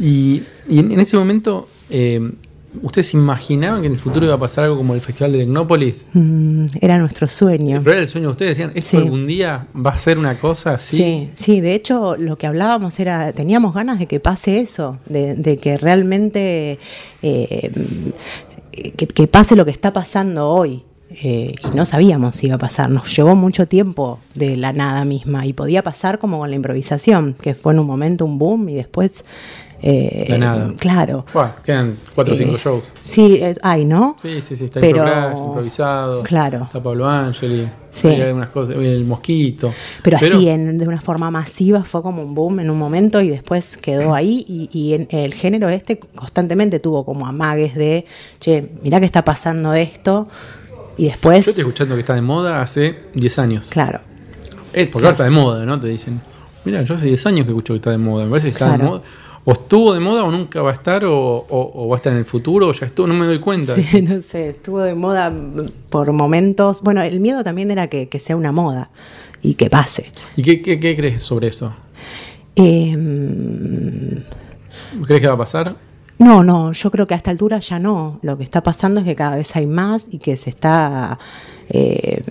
Y, 0.00 0.42
y 0.68 0.78
en, 0.78 0.90
en 0.90 1.00
ese 1.00 1.16
momento, 1.16 1.68
eh, 1.90 2.32
¿ustedes 2.80 3.12
imaginaban 3.14 3.80
que 3.82 3.86
en 3.88 3.92
el 3.92 3.98
futuro 3.98 4.24
iba 4.26 4.34
a 4.34 4.38
pasar 4.38 4.64
algo 4.64 4.76
como 4.78 4.94
el 4.94 5.00
Festival 5.00 5.32
de 5.32 5.38
Tecnópolis? 5.40 6.06
Mm, 6.14 6.66
era 6.80 6.98
nuestro 6.98 7.28
sueño. 7.28 7.80
Pero 7.82 7.92
era 7.96 8.02
el 8.02 8.08
sueño 8.08 8.28
de 8.28 8.32
ustedes. 8.32 8.50
Decían, 8.56 8.72
¿esto 8.74 8.90
Sí. 8.90 8.96
algún 8.96 9.26
día 9.26 9.66
va 9.74 9.90
a 9.90 9.96
ser 9.96 10.18
una 10.18 10.38
cosa 10.38 10.74
así? 10.74 10.96
Sí, 10.96 11.30
sí, 11.34 11.60
de 11.60 11.74
hecho 11.74 12.16
lo 12.16 12.36
que 12.38 12.46
hablábamos 12.46 12.98
era, 13.00 13.32
teníamos 13.32 13.74
ganas 13.74 13.98
de 13.98 14.06
que 14.06 14.20
pase 14.20 14.60
eso, 14.60 14.98
de, 15.06 15.34
de 15.34 15.58
que 15.58 15.76
realmente 15.76 16.78
eh, 17.22 17.72
que, 18.96 19.06
que 19.06 19.26
pase 19.26 19.56
lo 19.56 19.64
que 19.64 19.70
está 19.70 19.92
pasando 19.92 20.48
hoy. 20.48 20.82
eh, 21.10 21.54
y 21.62 21.76
no 21.76 21.84
sabíamos 21.84 22.36
si 22.38 22.46
iba 22.46 22.54
a 22.54 22.58
pasar, 22.58 22.88
nos 22.88 23.14
llevó 23.14 23.34
mucho 23.36 23.68
tiempo 23.68 24.18
de 24.34 24.56
la 24.56 24.72
nada 24.72 25.04
misma 25.04 25.44
y 25.44 25.52
podía 25.52 25.82
pasar 25.82 26.18
como 26.18 26.38
con 26.38 26.48
la 26.48 26.56
improvisación, 26.56 27.34
que 27.38 27.54
fue 27.54 27.74
en 27.74 27.80
un 27.80 27.86
momento 27.86 28.24
un 28.24 28.38
boom 28.38 28.70
y 28.70 28.74
después... 28.76 29.24
eh, 29.82 30.26
La 30.28 30.38
nada. 30.38 30.72
Claro. 30.78 31.26
Bueno, 31.34 31.50
quedan 31.64 31.96
cuatro 32.14 32.34
o 32.34 32.36
cinco 32.36 32.54
Eh, 32.54 32.58
shows. 32.58 32.92
Sí, 33.04 33.38
eh, 33.42 33.54
hay, 33.62 33.84
¿no? 33.84 34.16
Sí, 34.22 34.40
sí, 34.40 34.54
sí. 34.56 34.66
Está 34.66 34.80
pero- 34.80 35.04
improvisado. 35.36 36.22
Claro. 36.22 36.62
Está 36.64 36.82
Pablo 36.82 37.06
Angeli. 37.08 37.68
Sí. 37.90 38.08
Hay 38.08 38.20
algunas 38.22 38.48
cosas. 38.50 38.76
El 38.76 39.04
mosquito. 39.04 39.72
Pero, 40.02 40.16
así, 40.18 40.48
en- 40.48 40.78
de 40.78 40.86
una 40.88 41.00
forma 41.00 41.30
masiva, 41.30 41.82
fue 41.84 42.00
como 42.00 42.22
un 42.22 42.34
boom 42.34 42.60
en 42.60 42.70
un 42.70 42.78
momento 42.78 43.20
y 43.20 43.28
después 43.28 43.76
quedó 43.76 44.14
ahí. 44.14 44.44
Y, 44.48 44.70
y 44.72 44.94
en, 44.94 45.08
el 45.10 45.34
género 45.34 45.68
este 45.68 45.98
constantemente 45.98 46.78
tuvo 46.80 47.04
como 47.04 47.26
amagues 47.26 47.74
de, 47.74 48.06
che, 48.38 48.70
mirá 48.82 49.00
que 49.00 49.06
está 49.06 49.24
pasando 49.24 49.74
esto. 49.74 50.28
Y 50.96 51.06
después, 51.06 51.44
Yo 51.46 51.50
estoy 51.50 51.62
escuchando 51.62 51.94
que 51.96 52.02
está 52.02 52.14
de 52.14 52.20
moda 52.22 52.60
hace 52.62 52.96
10 53.14 53.38
años. 53.38 53.68
claro, 53.70 54.00
Es 54.72 54.86
porque 54.88 55.06
ahora 55.06 55.10
está 55.12 55.24
de 55.24 55.30
moda, 55.30 55.64
¿no? 55.66 55.80
Te 55.80 55.88
dicen. 55.88 56.20
Mira, 56.64 56.82
yo 56.82 56.94
hace 56.94 57.06
10 57.08 57.26
años 57.26 57.44
que 57.46 57.50
escucho 57.50 57.72
que 57.72 57.78
está 57.78 57.90
de 57.90 57.98
moda. 57.98 58.24
Me 58.24 58.30
parece 58.30 58.48
que 58.48 58.52
está 58.52 58.66
de 58.70 58.76
Claro. 58.76 58.90
moda. 58.90 59.02
O 59.44 59.52
estuvo 59.52 59.92
de 59.92 59.98
moda 60.00 60.22
o 60.24 60.30
nunca 60.30 60.62
va 60.62 60.70
a 60.70 60.74
estar, 60.74 61.04
o, 61.04 61.14
o- 61.18 61.72
o 61.74 61.88
va 61.88 61.96
a 61.96 61.98
estar 61.98 62.12
en 62.12 62.20
el 62.20 62.24
futuro, 62.24 62.68
o 62.68 62.72
ya 62.72 62.86
estuvo, 62.86 63.06
no 63.08 63.14
me 63.14 63.26
doy 63.26 63.40
cuenta. 63.40 63.74
sí, 63.74 64.02
no 64.08 64.22
sé, 64.22 64.50
estuvo 64.50 64.78
de 64.80 64.94
moda 64.94 65.32
por 65.90 66.12
momentos. 66.12 66.80
Bueno, 66.82 67.02
el 67.02 67.18
miedo 67.20 67.42
también 67.42 67.70
era 67.72 67.88
que, 67.88 68.08
que 68.08 68.18
sea 68.20 68.36
una 68.36 68.52
moda 68.52 68.90
y 69.42 69.54
que 69.54 69.68
pase. 69.68 70.12
¿Y 70.36 70.42
qué, 70.42 70.62
qué- 70.62 70.78
qué 70.78 70.94
crees 70.94 71.22
sobre 71.24 71.48
eso? 71.48 71.74
Eh, 72.54 74.22
¿Crees 75.06 75.20
que 75.20 75.26
va 75.26 75.34
a 75.34 75.38
pasar? 75.38 75.76
No, 76.18 76.44
no, 76.44 76.72
yo 76.72 76.90
creo 76.92 77.06
que 77.06 77.14
a 77.14 77.16
esta 77.16 77.30
altura 77.32 77.58
ya 77.58 77.78
no. 77.80 78.20
Lo 78.22 78.38
que 78.38 78.44
está 78.44 78.62
pasando 78.62 79.00
es 79.00 79.06
que 79.06 79.16
cada 79.16 79.36
vez 79.36 79.56
hay 79.56 79.66
más 79.66 80.06
y 80.10 80.18
que 80.18 80.36
se 80.36 80.50
está... 80.50 81.18
eh, 81.68 82.22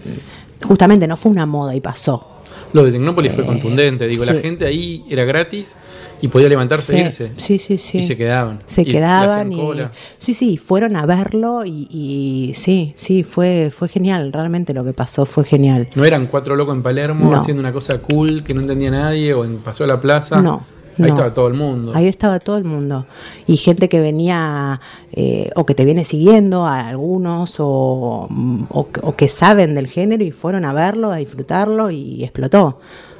justamente 0.63 1.07
no 1.07 1.17
fue 1.17 1.31
una 1.31 1.45
moda 1.45 1.75
y 1.75 1.81
pasó. 1.81 2.27
Lo 2.73 2.83
de 2.85 2.91
Tecnópolis 2.91 3.33
fue 3.33 3.43
Eh, 3.43 3.47
contundente. 3.47 4.07
Digo, 4.07 4.23
la 4.25 4.35
gente 4.35 4.65
ahí 4.65 5.03
era 5.09 5.23
gratis 5.25 5.75
y 6.21 6.27
podía 6.27 6.47
levantarse 6.49 6.93
Sí, 6.93 6.99
e 6.99 7.05
irse. 7.05 7.31
sí, 7.35 7.57
sí, 7.57 7.77
sí. 7.77 7.97
Y 7.99 8.03
se 8.03 8.15
quedaban. 8.15 8.59
Se 8.65 8.85
quedaban 8.85 9.51
y, 9.51 9.57
cola. 9.57 9.91
sí, 10.19 10.33
sí, 10.33 10.57
fueron 10.57 10.95
a 10.95 11.05
verlo 11.05 11.65
y, 11.65 11.87
y 11.89 12.53
sí, 12.55 12.93
sí, 12.95 13.23
fue, 13.23 13.69
fue 13.71 13.87
genial. 13.89 14.31
Realmente 14.31 14.73
lo 14.73 14.83
que 14.85 14.93
pasó 14.93 15.25
fue 15.25 15.43
genial. 15.43 15.89
No 15.95 16.05
eran 16.05 16.27
cuatro 16.27 16.55
locos 16.55 16.75
en 16.75 16.83
Palermo 16.83 17.31
No. 17.31 17.37
haciendo 17.37 17.59
una 17.61 17.73
cosa 17.73 17.99
cool 17.99 18.43
que 18.43 18.53
no 18.53 18.61
entendía 18.61 18.91
nadie 18.91 19.33
o 19.33 19.43
en 19.45 19.57
Pasó 19.57 19.83
a 19.83 19.87
la 19.87 19.99
Plaza. 19.99 20.41
No. 20.41 20.63
Ahí 20.97 21.05
no. 21.05 21.07
estaba 21.07 21.33
todo 21.33 21.47
el 21.47 21.53
mundo. 21.53 21.91
Ahí 21.95 22.07
estaba 22.07 22.39
todo 22.39 22.57
el 22.57 22.63
mundo. 22.63 23.05
Y 23.47 23.57
gente 23.57 23.89
que 23.89 23.99
venía 23.99 24.79
eh, 25.11 25.49
o 25.55 25.65
que 25.65 25.75
te 25.75 25.85
viene 25.85 26.05
siguiendo, 26.05 26.65
a 26.65 26.87
algunos, 26.87 27.59
o, 27.59 28.27
o, 28.69 28.87
o 29.01 29.15
que 29.15 29.29
saben 29.29 29.75
del 29.75 29.87
género 29.87 30.23
y 30.23 30.31
fueron 30.31 30.65
a 30.65 30.73
verlo, 30.73 31.11
a 31.11 31.17
disfrutarlo 31.17 31.91
y 31.91 32.23
explotó. 32.23 32.79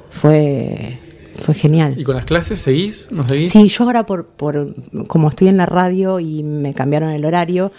Fue, 0.10 1.00
fue 1.36 1.56
genial. 1.56 1.96
¿Y 1.98 2.04
con 2.04 2.16
las 2.16 2.26
clases 2.26 2.60
seguís? 2.60 3.12
¿No 3.12 3.28
seguís? 3.28 3.52
Sí, 3.52 3.68
yo 3.68 3.84
ahora 3.86 4.06
por, 4.06 4.26
por 4.28 4.76
como 5.08 5.30
estoy 5.30 5.48
en 5.48 5.58
la 5.58 5.66
radio 5.66 6.20
y 6.20 6.44
me 6.44 6.74
cambiaron 6.74 7.12
el 7.12 7.26
horario, 7.26 7.72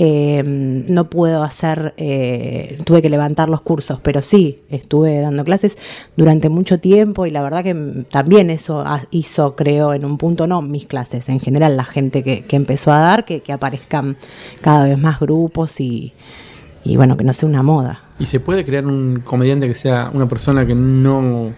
eh, 0.00 0.44
no 0.44 1.10
puedo 1.10 1.42
hacer, 1.42 1.92
eh, 1.96 2.78
tuve 2.84 3.02
que 3.02 3.10
levantar 3.10 3.48
los 3.48 3.62
cursos, 3.62 3.98
pero 4.00 4.22
sí, 4.22 4.60
estuve 4.70 5.18
dando 5.18 5.42
clases 5.42 5.76
durante 6.16 6.48
mucho 6.48 6.78
tiempo 6.78 7.26
y 7.26 7.30
la 7.30 7.42
verdad 7.42 7.64
que 7.64 8.04
también 8.08 8.48
eso 8.48 8.84
hizo, 9.10 9.56
creo, 9.56 9.92
en 9.94 10.04
un 10.04 10.16
punto, 10.16 10.46
no 10.46 10.62
mis 10.62 10.86
clases, 10.86 11.28
en 11.28 11.40
general 11.40 11.76
la 11.76 11.84
gente 11.84 12.22
que, 12.22 12.42
que 12.42 12.54
empezó 12.54 12.92
a 12.92 13.00
dar, 13.00 13.24
que, 13.24 13.40
que 13.40 13.52
aparezcan 13.52 14.16
cada 14.60 14.86
vez 14.86 14.98
más 14.98 15.18
grupos 15.18 15.80
y, 15.80 16.12
y 16.84 16.96
bueno, 16.96 17.16
que 17.16 17.24
no 17.24 17.34
sea 17.34 17.48
una 17.48 17.64
moda. 17.64 18.04
¿Y 18.20 18.26
se 18.26 18.38
puede 18.38 18.64
crear 18.64 18.86
un 18.86 19.22
comediante 19.24 19.66
que 19.66 19.74
sea 19.74 20.12
una 20.14 20.28
persona 20.28 20.64
que 20.64 20.76
no, 20.76 21.52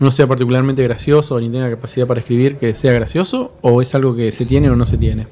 no 0.00 0.10
sea 0.10 0.26
particularmente 0.26 0.82
gracioso 0.82 1.40
ni 1.40 1.48
tenga 1.48 1.68
capacidad 1.70 2.06
para 2.06 2.20
escribir 2.20 2.56
que 2.56 2.74
sea 2.74 2.92
gracioso? 2.92 3.52
¿O 3.62 3.82
es 3.82 3.94
algo 3.94 4.14
que 4.14 4.30
se 4.32 4.44
tiene 4.46 4.70
o 4.70 4.76
no 4.76 4.86
se 4.86 4.96
tiene? 4.96 5.26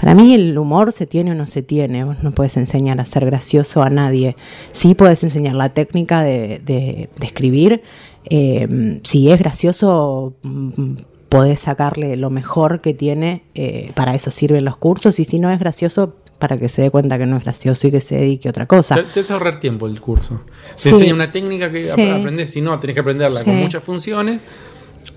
Para 0.00 0.14
mí 0.14 0.34
el 0.34 0.56
humor 0.58 0.92
se 0.92 1.06
tiene 1.06 1.32
o 1.32 1.34
no 1.34 1.46
se 1.46 1.62
tiene. 1.62 2.04
Vos 2.04 2.16
no 2.22 2.32
puedes 2.32 2.56
enseñar 2.56 3.00
a 3.00 3.04
ser 3.04 3.24
gracioso 3.26 3.82
a 3.82 3.90
nadie. 3.90 4.36
Sí 4.72 4.94
puedes 4.94 5.22
enseñar 5.24 5.54
la 5.54 5.70
técnica 5.70 6.22
de, 6.22 6.60
de- 6.64 7.08
escribir. 7.22 7.82
Eh, 8.24 9.00
si 9.04 9.30
es 9.30 9.38
gracioso, 9.38 10.34
mm, 10.42 10.92
podés 11.30 11.60
sacarle 11.60 12.16
lo 12.16 12.28
mejor 12.30 12.80
que 12.80 12.92
tiene. 12.92 13.42
eh, 13.54 13.92
para 13.94 14.14
eso 14.14 14.30
sirven 14.30 14.64
los 14.64 14.76
cursos. 14.76 15.18
Y 15.20 15.24
si 15.24 15.38
no 15.38 15.50
es 15.50 15.58
gracioso, 15.60 16.16
para 16.40 16.58
que 16.58 16.68
se 16.68 16.82
dé 16.82 16.90
cuenta 16.90 17.16
que 17.18 17.26
no 17.26 17.36
es 17.36 17.44
gracioso 17.44 17.86
y 17.86 17.92
que 17.92 18.00
se 18.00 18.16
dedique 18.16 18.48
a 18.48 18.50
otra 18.50 18.66
cosa. 18.66 18.96
Te, 18.96 19.04
te 19.04 19.20
hace 19.20 19.32
ahorrar 19.32 19.60
tiempo 19.60 19.86
el 19.86 20.00
curso. 20.00 20.40
Te 20.72 20.72
Sí. 20.76 20.88
enseña 20.88 21.14
una 21.14 21.30
técnica 21.30 21.70
que 21.70 21.82
Sí. 21.84 22.02
ap- 22.10 22.18
aprendes, 22.18 22.50
si 22.50 22.60
no, 22.60 22.80
tenés 22.80 22.94
que 22.94 23.00
aprenderla 23.00 23.44
con 23.44 23.54
muchas 23.56 23.84
funciones. 23.84 24.42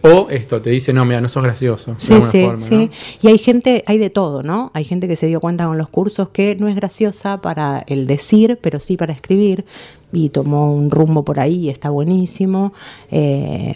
O 0.05 0.27
esto, 0.29 0.61
te 0.61 0.69
dice, 0.69 0.91
no, 0.93 1.05
mira, 1.05 1.21
no 1.21 1.29
sos 1.29 1.41
gracioso. 1.43 1.95
Sí, 1.97 2.13
sí, 2.29 2.43
forma, 2.43 2.59
sí. 2.59 2.75
¿no? 2.75 2.89
Y 3.21 3.27
hay 3.31 3.37
gente, 3.37 3.83
hay 3.87 3.97
de 3.97 4.09
todo, 4.09 4.43
¿no? 4.43 4.69
Hay 4.73 4.83
gente 4.83 5.07
que 5.07 5.15
se 5.15 5.27
dio 5.27 5.39
cuenta 5.39 5.65
con 5.65 5.77
los 5.77 5.87
cursos 5.87 6.27
que 6.29 6.55
no 6.57 6.67
es 6.67 6.75
graciosa 6.75 7.39
para 7.41 7.83
el 7.87 8.05
decir, 8.05 8.59
pero 8.61 8.79
sí 8.81 8.97
para 8.97 9.13
escribir. 9.13 9.63
Y 10.15 10.29
tomó 10.29 10.71
un 10.71 10.91
rumbo 10.91 11.23
por 11.25 11.39
ahí 11.39 11.55
y 11.55 11.69
está 11.69 11.89
buenísimo. 11.89 12.73
Eh, 13.11 13.73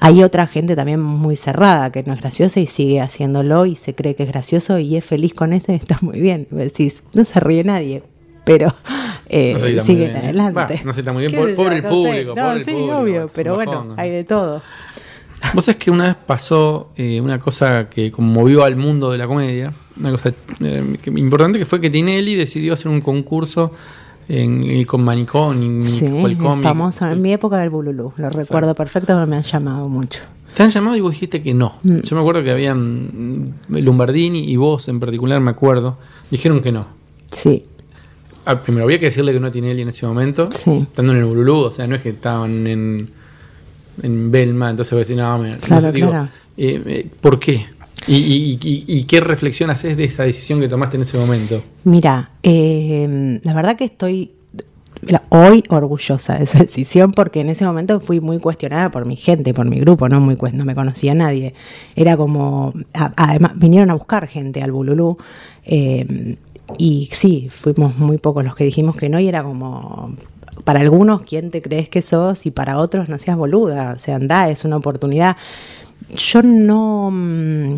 hay 0.00 0.22
otra 0.22 0.46
gente 0.46 0.76
también 0.76 1.00
muy 1.02 1.36
cerrada 1.36 1.90
que 1.92 2.02
no 2.04 2.14
es 2.14 2.20
graciosa 2.20 2.60
y 2.60 2.66
sigue 2.66 3.00
haciéndolo 3.00 3.66
y 3.66 3.76
se 3.76 3.94
cree 3.94 4.14
que 4.14 4.22
es 4.22 4.28
gracioso 4.30 4.78
y 4.78 4.96
es 4.96 5.04
feliz 5.04 5.34
con 5.34 5.52
eso 5.52 5.72
y 5.72 5.74
está 5.76 5.98
muy 6.00 6.20
bien. 6.20 6.46
Decís, 6.50 7.02
no 7.14 7.24
se 7.24 7.40
ríe 7.40 7.64
nadie, 7.64 8.02
pero 8.44 8.74
eh, 9.28 9.52
No 9.76 9.82
siguen 9.82 10.10
¿eh? 10.16 10.18
adelante. 10.18 10.80
No 10.84 10.92
se 10.92 11.00
edita 11.00 11.12
muy 11.12 11.26
bien. 11.26 11.32
¿Qué 11.32 11.38
Pobre- 11.38 11.50
yo? 11.52 11.56
pobre 11.56 11.76
el 11.76 11.82
No 11.82 11.88
público, 11.90 12.28
No, 12.34 12.42
pobre 12.42 12.56
el 12.58 12.64
sí, 12.64 12.72
obvio, 12.74 13.30
pero 13.34 13.54
bueno, 13.56 13.94
hay 13.98 14.10
de 14.10 14.24
todo. 14.24 14.62
Vos 15.54 15.64
sabés 15.64 15.76
que 15.78 15.90
una 15.90 16.04
vez 16.04 16.16
pasó 16.26 16.90
eh, 16.96 17.20
una 17.20 17.38
cosa 17.38 17.88
que 17.90 18.10
conmovió 18.10 18.64
al 18.64 18.76
mundo 18.76 19.10
de 19.10 19.18
la 19.18 19.26
comedia, 19.26 19.72
una 20.00 20.10
cosa 20.12 20.32
eh, 20.60 20.96
que- 21.02 21.10
importante 21.10 21.58
que 21.58 21.66
fue 21.66 21.80
que 21.80 21.90
Tinelli 21.90 22.34
decidió 22.34 22.72
hacer 22.74 22.88
un 22.90 23.00
concurso 23.00 23.70
en, 24.28 24.84
con 24.84 25.02
Manicón 25.04 25.62
y 25.82 25.82
Sí, 25.86 26.06
el 26.06 26.38
cómic. 26.38 26.62
famoso 26.62 27.06
en 27.10 27.20
mi 27.20 27.32
época 27.32 27.58
del 27.58 27.70
Bululú. 27.70 28.12
Lo 28.16 28.30
recuerdo 28.30 28.74
perfecto, 28.74 29.14
me 29.26 29.36
han 29.36 29.42
llamado 29.42 29.88
mucho. 29.88 30.22
Te 30.54 30.62
han 30.62 30.70
llamado 30.70 30.96
y 30.96 31.00
vos 31.00 31.12
dijiste 31.12 31.40
que 31.40 31.54
no. 31.54 31.74
Mm. 31.82 31.96
Yo 32.02 32.14
me 32.16 32.20
acuerdo 32.22 32.42
que 32.44 32.50
habían 32.50 33.54
Lombardini 33.68 34.50
y 34.50 34.56
vos 34.56 34.86
en 34.88 35.00
particular, 35.00 35.40
me 35.40 35.50
acuerdo, 35.50 35.98
dijeron 36.30 36.60
que 36.62 36.72
no. 36.72 36.86
Sí, 37.30 37.64
Ah, 38.44 38.58
primero 38.60 38.84
había 38.86 38.98
que 38.98 39.04
decirle 39.04 39.32
que 39.32 39.38
no 39.38 39.46
a 39.46 39.50
Tinelli 39.52 39.82
en 39.82 39.88
ese 39.88 40.04
momento, 40.04 40.48
Sí. 40.50 40.78
estando 40.78 41.12
en 41.12 41.20
el 41.20 41.24
Bululú, 41.26 41.58
o 41.58 41.70
sea, 41.70 41.86
no 41.86 41.94
es 41.94 42.02
que 42.02 42.08
estaban 42.08 42.66
en, 42.66 43.08
en 44.02 44.30
Belma, 44.30 44.70
entonces 44.70 44.92
voy 44.92 45.00
a 45.00 45.04
decir, 45.04 45.16
no, 45.16 45.38
me- 45.38 45.50
no 45.52 45.56
Claro, 45.58 45.80
sé, 45.82 45.92
digo, 45.92 46.08
claro. 46.10 46.28
eh, 46.56 46.82
eh, 46.86 47.06
¿por 47.20 47.38
qué? 47.38 47.66
¿Y, 48.06 48.16
y- 48.16 48.58
y- 48.62 48.84
y 48.88 49.04
qué 49.04 49.20
reflexión 49.20 49.70
haces 49.70 49.96
de 49.96 50.04
esa 50.04 50.24
decisión 50.24 50.60
que 50.60 50.68
tomaste 50.68 50.96
en 50.96 51.02
ese 51.02 51.18
momento? 51.18 51.62
mira, 51.84 52.30
eh, 52.42 53.38
la 53.44 53.54
verdad 53.54 53.76
que 53.76 53.84
estoy 53.84 54.32
hoy 55.30 55.64
orgullosa 55.68 56.38
de 56.38 56.44
esa 56.44 56.58
decisión 56.62 57.12
porque 57.12 57.40
en 57.40 57.50
ese 57.50 57.64
momento 57.64 58.00
fui 58.00 58.20
muy 58.20 58.38
cuestionada 58.38 58.90
por 58.90 59.06
mi 59.06 59.16
gente, 59.16 59.54
por 59.54 59.66
mi 59.66 59.78
grupo, 59.80 60.08
no 60.08 60.20
muy 60.20 60.36
no 60.52 60.64
me 60.64 60.74
conocía 60.74 61.14
nadie. 61.14 61.54
Era 61.96 62.16
como, 62.16 62.72
a- 62.94 63.12
además 63.16 63.52
vinieron 63.56 63.90
a 63.90 63.94
buscar 63.94 64.26
gente 64.26 64.62
al 64.62 64.72
Bululú 64.72 65.16
eh, 65.64 66.36
y 66.78 67.08
sí, 67.12 67.48
fuimos 67.50 67.96
muy 67.98 68.18
pocos 68.18 68.44
los 68.44 68.54
que 68.54 68.64
dijimos 68.64 68.96
que 68.96 69.08
no 69.08 69.20
y 69.20 69.28
era 69.28 69.42
como 69.42 70.14
para 70.64 70.80
algunos 70.80 71.22
quién 71.22 71.50
te 71.50 71.62
crees 71.62 71.88
que 71.88 72.02
sos 72.02 72.46
y 72.46 72.50
para 72.50 72.78
otros 72.78 73.08
no 73.08 73.18
seas 73.18 73.36
boluda, 73.36 73.92
o 73.94 73.98
sea, 73.98 74.16
anda, 74.16 74.48
es 74.48 74.64
una 74.64 74.76
oportunidad. 74.76 75.36
Yo 76.10 76.42
no 76.42 77.10
mm, 77.12 77.76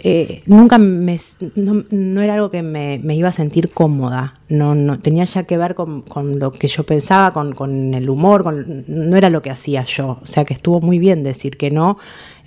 eh, 0.00 0.42
nunca 0.46 0.78
me, 0.78 1.18
no, 1.56 1.84
no 1.90 2.20
era 2.20 2.34
algo 2.34 2.50
que 2.50 2.62
me, 2.62 3.00
me 3.02 3.16
iba 3.16 3.28
a 3.28 3.32
sentir 3.32 3.70
cómoda. 3.70 4.34
No, 4.48 4.74
no 4.74 4.98
tenía 5.00 5.24
ya 5.24 5.42
que 5.42 5.56
ver 5.56 5.74
con, 5.74 6.02
con 6.02 6.38
lo 6.38 6.52
que 6.52 6.68
yo 6.68 6.84
pensaba, 6.84 7.32
con, 7.32 7.52
con 7.52 7.94
el 7.94 8.08
humor, 8.08 8.44
con, 8.44 8.84
no 8.86 9.16
era 9.16 9.28
lo 9.28 9.42
que 9.42 9.50
hacía 9.50 9.84
yo. 9.84 10.18
O 10.22 10.26
sea 10.26 10.44
que 10.44 10.54
estuvo 10.54 10.80
muy 10.80 10.98
bien 10.98 11.22
decir 11.24 11.56
que 11.56 11.70
no. 11.70 11.98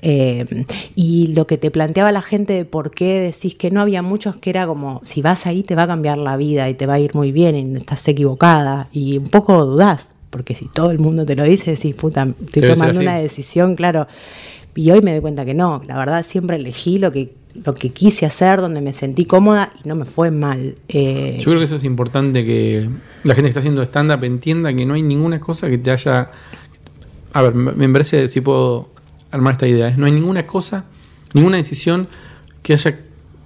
Eh, 0.03 0.65
y 0.95 1.27
lo 1.35 1.45
que 1.45 1.57
te 1.57 1.69
planteaba 1.69 2.11
la 2.11 2.23
gente 2.23 2.53
de 2.53 2.65
por 2.65 2.91
qué 2.91 3.19
decís 3.19 3.55
que 3.55 3.69
no, 3.69 3.81
había 3.81 4.01
muchos 4.01 4.37
que 4.37 4.49
era 4.49 4.65
como, 4.65 4.99
si 5.03 5.21
vas 5.21 5.45
ahí 5.45 5.61
te 5.61 5.75
va 5.75 5.83
a 5.83 5.87
cambiar 5.87 6.17
la 6.17 6.37
vida 6.37 6.69
y 6.69 6.73
te 6.73 6.87
va 6.87 6.95
a 6.95 6.99
ir 6.99 7.13
muy 7.13 7.31
bien 7.31 7.55
y 7.55 7.77
estás 7.77 8.07
equivocada. 8.07 8.87
Y 8.91 9.17
un 9.17 9.29
poco 9.29 9.63
dudás, 9.65 10.13
porque 10.29 10.55
si 10.55 10.67
todo 10.69 10.91
el 10.91 10.99
mundo 10.99 11.25
te 11.25 11.35
lo 11.35 11.43
dice, 11.43 11.71
decís, 11.71 11.95
puta, 11.95 12.27
estoy 12.45 12.73
tomando 12.73 12.99
una 12.99 13.17
decisión, 13.17 13.75
claro. 13.75 14.07
Y 14.73 14.89
hoy 14.91 15.01
me 15.01 15.11
doy 15.11 15.21
cuenta 15.21 15.43
que 15.43 15.53
no, 15.53 15.81
la 15.85 15.97
verdad 15.97 16.25
siempre 16.25 16.55
elegí 16.55 16.97
lo 16.97 17.11
que, 17.11 17.33
lo 17.53 17.73
que 17.73 17.89
quise 17.89 18.25
hacer, 18.25 18.61
donde 18.61 18.81
me 18.81 18.93
sentí 18.93 19.25
cómoda 19.25 19.71
y 19.83 19.87
no 19.87 19.95
me 19.95 20.05
fue 20.05 20.31
mal. 20.31 20.75
Eh, 20.87 21.37
Yo 21.39 21.45
creo 21.45 21.59
que 21.59 21.65
eso 21.65 21.75
es 21.75 21.83
importante 21.83 22.45
que 22.45 22.89
la 23.23 23.35
gente 23.35 23.43
que 23.43 23.49
está 23.49 23.59
haciendo 23.59 23.81
stand-up 23.83 24.23
entienda 24.23 24.73
que 24.73 24.85
no 24.85 24.93
hay 24.93 25.01
ninguna 25.01 25.39
cosa 25.39 25.69
que 25.69 25.77
te 25.77 25.91
haya... 25.91 26.31
A 27.33 27.41
ver, 27.41 27.53
me 27.55 27.87
parece 27.89 28.27
si 28.27 28.41
puedo 28.41 28.89
armar 29.31 29.53
esta 29.53 29.67
idea. 29.67 29.89
¿eh? 29.89 29.95
No 29.97 30.05
hay 30.05 30.11
ninguna 30.11 30.45
cosa, 30.45 30.85
ninguna 31.33 31.57
decisión 31.57 32.07
que 32.61 32.73
haya 32.73 32.99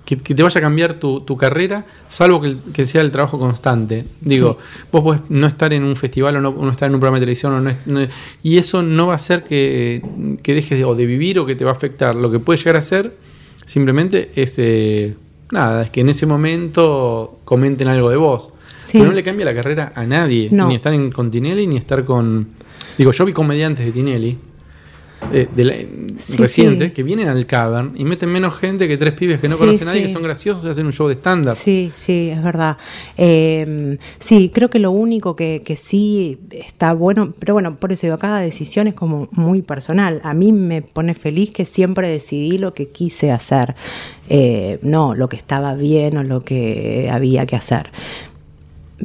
que, 0.05 0.17
que 0.17 0.35
te 0.35 0.43
vaya 0.43 0.59
a 0.59 0.61
cambiar 0.61 0.99
tu, 0.99 1.21
tu 1.21 1.35
carrera, 1.35 1.85
salvo 2.07 2.41
que, 2.41 2.85
sea 2.85 3.01
el 3.01 3.11
trabajo 3.11 3.39
constante. 3.39 4.05
Digo, 4.21 4.57
vos 4.91 5.01
podés 5.01 5.21
no 5.29 5.47
estar 5.47 5.73
en 5.73 5.83
un 5.83 5.95
festival 5.95 6.37
o 6.37 6.41
no, 6.41 6.71
estar 6.71 6.87
en 6.87 6.93
un 6.93 6.99
programa 6.99 7.17
de 7.17 7.21
televisión 7.23 7.53
o 7.53 7.61
no 7.61 8.07
y 8.43 8.57
eso 8.57 8.83
no 8.83 9.07
va 9.07 9.13
a 9.13 9.15
hacer 9.15 9.43
que, 9.43 10.03
que 10.43 10.53
dejes 10.53 10.77
de, 10.77 10.85
o 10.85 10.95
de 10.95 11.05
vivir 11.05 11.39
o 11.39 11.45
que 11.45 11.55
te 11.55 11.65
va 11.65 11.71
a 11.71 11.73
afectar. 11.73 12.13
Lo 12.13 12.31
que 12.31 12.39
puede 12.39 12.57
llegar 12.57 12.75
a 12.77 12.81
ser 12.81 13.13
simplemente 13.65 14.31
es 14.35 14.55
eh, 14.59 15.15
nada, 15.51 15.83
es 15.83 15.89
que 15.89 16.01
en 16.01 16.09
ese 16.09 16.25
momento 16.25 17.39
comenten 17.45 17.87
algo 17.87 18.09
de 18.09 18.17
vos. 18.17 18.51
Sí. 18.81 18.97
Pero 18.99 19.09
no 19.09 19.15
le 19.15 19.23
cambia 19.23 19.45
la 19.45 19.55
carrera 19.55 19.91
a 19.95 20.05
nadie, 20.05 20.49
No. 20.51 20.67
ni 20.67 20.75
estar 20.75 20.93
en, 20.93 21.11
con 21.11 21.31
Tinelli 21.31 21.65
ni 21.67 21.77
estar 21.77 22.05
con. 22.05 22.49
Digo, 22.97 23.11
yo 23.11 23.25
vi 23.25 23.33
comediantes 23.33 23.85
de 23.85 23.91
Tinelli. 23.91 24.37
Eh, 25.33 25.47
de 25.55 25.63
la- 25.63 25.75
Sí, 26.17 26.37
recientes 26.37 26.89
sí. 26.89 26.93
que 26.93 27.03
vienen 27.03 27.27
al 27.27 27.45
cavern 27.45 27.93
y 27.97 28.05
meten 28.05 28.29
menos 28.31 28.55
gente 28.55 28.87
que 28.87 28.95
tres 28.97 29.13
pibes 29.15 29.41
que 29.41 29.49
no 29.49 29.55
Sí, 29.55 29.59
conocen 29.59 29.87
a 29.87 29.91
nadie 29.91 30.03
que 30.03 30.13
son 30.13 30.23
graciosos 30.23 30.63
y 30.63 30.69
hacen 30.69 30.85
un 30.85 30.93
show 30.93 31.07
de 31.09 31.15
stand-up. 31.15 31.53
Sí, 31.53 31.91
sí, 31.93 32.29
es 32.31 32.41
verdad. 32.41 32.77
Eh, 33.17 33.97
sí, 34.19 34.49
creo 34.53 34.69
que 34.69 34.79
lo 34.79 34.91
único 34.91 35.35
que, 35.35 35.61
que 35.65 35.75
sí 35.75 36.37
está 36.51 36.93
bueno, 36.93 37.33
pero 37.37 37.53
bueno, 37.53 37.75
por 37.75 37.91
eso 37.91 38.07
digo, 38.07 38.17
cada 38.17 38.39
decisión 38.39 38.87
es 38.87 38.93
como 38.93 39.27
muy 39.31 39.61
personal. 39.61 40.21
A 40.23 40.33
mí 40.33 40.51
me 40.53 40.81
pone 40.81 41.13
feliz 41.13 41.51
que 41.51 41.65
siempre 41.65 42.07
decidí 42.07 42.57
lo 42.57 42.73
que 42.73 42.87
quise 42.87 43.31
hacer, 43.31 43.75
eh, 44.29 44.79
no 44.83 45.15
lo 45.15 45.27
que 45.27 45.35
estaba 45.35 45.73
bien 45.75 46.17
o 46.17 46.23
lo 46.23 46.41
que 46.43 47.09
había 47.11 47.45
que 47.45 47.55
hacer. 47.57 47.89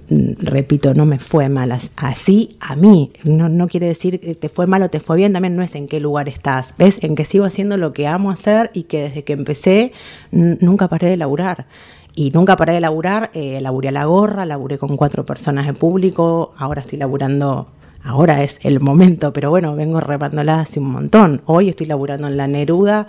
Repito, 0.09 0.94
no 0.94 1.04
me 1.04 1.18
fue 1.18 1.49
mal 1.49 1.73
as- 1.73 1.90
así 1.97 2.56
a 2.61 2.76
mí. 2.76 3.12
No, 3.25 3.49
no 3.49 3.68
quiere 3.68 3.87
decir 3.88 4.20
que 4.20 4.35
te 4.35 4.49
fue 4.49 4.66
mal 4.66 4.82
o 4.82 4.88
te 4.90 5.00
fue 5.00 5.16
bien, 5.16 5.32
también 5.32 5.56
no 5.56 5.62
es 5.62 5.75
en 5.75 5.88
qué 5.88 6.00
lugar 6.00 6.28
estás. 6.28 6.75
¿Ves? 6.78 7.02
En 7.02 7.14
que 7.14 7.25
sigo 7.25 7.44
haciendo 7.44 7.76
lo 7.76 7.92
que 7.92 8.06
amo 8.06 8.30
hacer 8.30 8.70
y 8.73 8.85
que 8.85 9.02
desde 9.02 9.25
que 9.25 9.32
empecé 9.32 9.92
nunca 10.30 10.88
paré 10.88 11.09
de 11.09 11.16
laburar. 11.16 11.66
Y 12.14 12.30
nunca 12.30 12.56
paré 12.56 12.73
de 12.75 12.80
laburar, 12.80 13.30
eh, 13.35 13.61
laburé 13.61 13.88
a 13.88 13.92
la 13.92 14.04
gorra, 14.04 14.44
laburé 14.44 14.78
con 14.78 14.97
cuatro 14.97 15.25
personas 15.25 15.66
de 15.66 15.75
público, 15.75 16.52
ahora 16.56 16.82
estoy 16.82 16.99
laburando 16.99 17.68
ahora 18.02 18.42
es 18.42 18.59
el 18.62 18.80
momento, 18.80 19.32
pero 19.32 19.50
bueno, 19.50 19.76
vengo 19.76 20.00
remándola 20.00 20.61
hace 20.61 20.80
un 20.80 20.90
montón. 20.90 21.42
Hoy 21.47 21.68
estoy 21.68 21.87
laburando 21.87 22.28
en 22.28 22.37
la 22.37 22.47
Neruda 22.49 23.06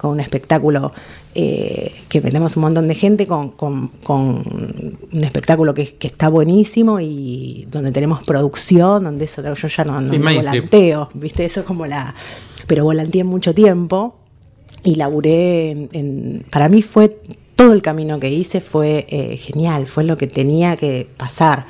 con 0.00 0.12
un 0.12 0.20
espectáculo 0.20 0.92
eh, 1.34 1.92
que 2.08 2.20
metemos 2.22 2.56
un 2.56 2.62
montón 2.62 2.88
de 2.88 2.94
gente, 2.94 3.26
con, 3.26 3.50
con- 3.50 3.88
con 4.02 4.18
un 5.12 5.24
espectáculo 5.24 5.74
que, 5.74 5.86
que 5.96 6.06
está 6.06 6.28
buenísimo 6.28 6.98
y 7.00 7.66
donde 7.70 7.92
tenemos 7.92 8.24
producción, 8.24 9.04
donde 9.04 9.26
eso 9.26 9.42
yo 9.54 9.68
ya 9.68 9.84
no, 9.84 10.00
Sí, 10.06 10.18
volanteo, 10.36 11.08
¿viste? 11.14 11.44
Eso 11.44 11.60
es 11.60 11.66
como 11.66 11.86
la... 11.86 12.14
Pero 12.66 12.84
volanteé 12.84 13.24
mucho 13.24 13.54
tiempo 13.54 14.16
y 14.82 14.94
laburé 14.94 15.70
en, 15.72 15.88
en- 15.92 16.46
para 16.50 16.68
mí 16.68 16.80
fue 16.82 17.18
todo 17.56 17.74
el 17.74 17.82
camino 17.82 18.18
que 18.18 18.30
hice 18.30 18.62
fue 18.62 19.06
eh, 19.10 19.36
genial 19.36 19.86
fue 19.86 20.02
lo 20.04 20.16
que 20.16 20.26
tenía 20.26 20.76
que 20.76 21.06
pasar 21.18 21.66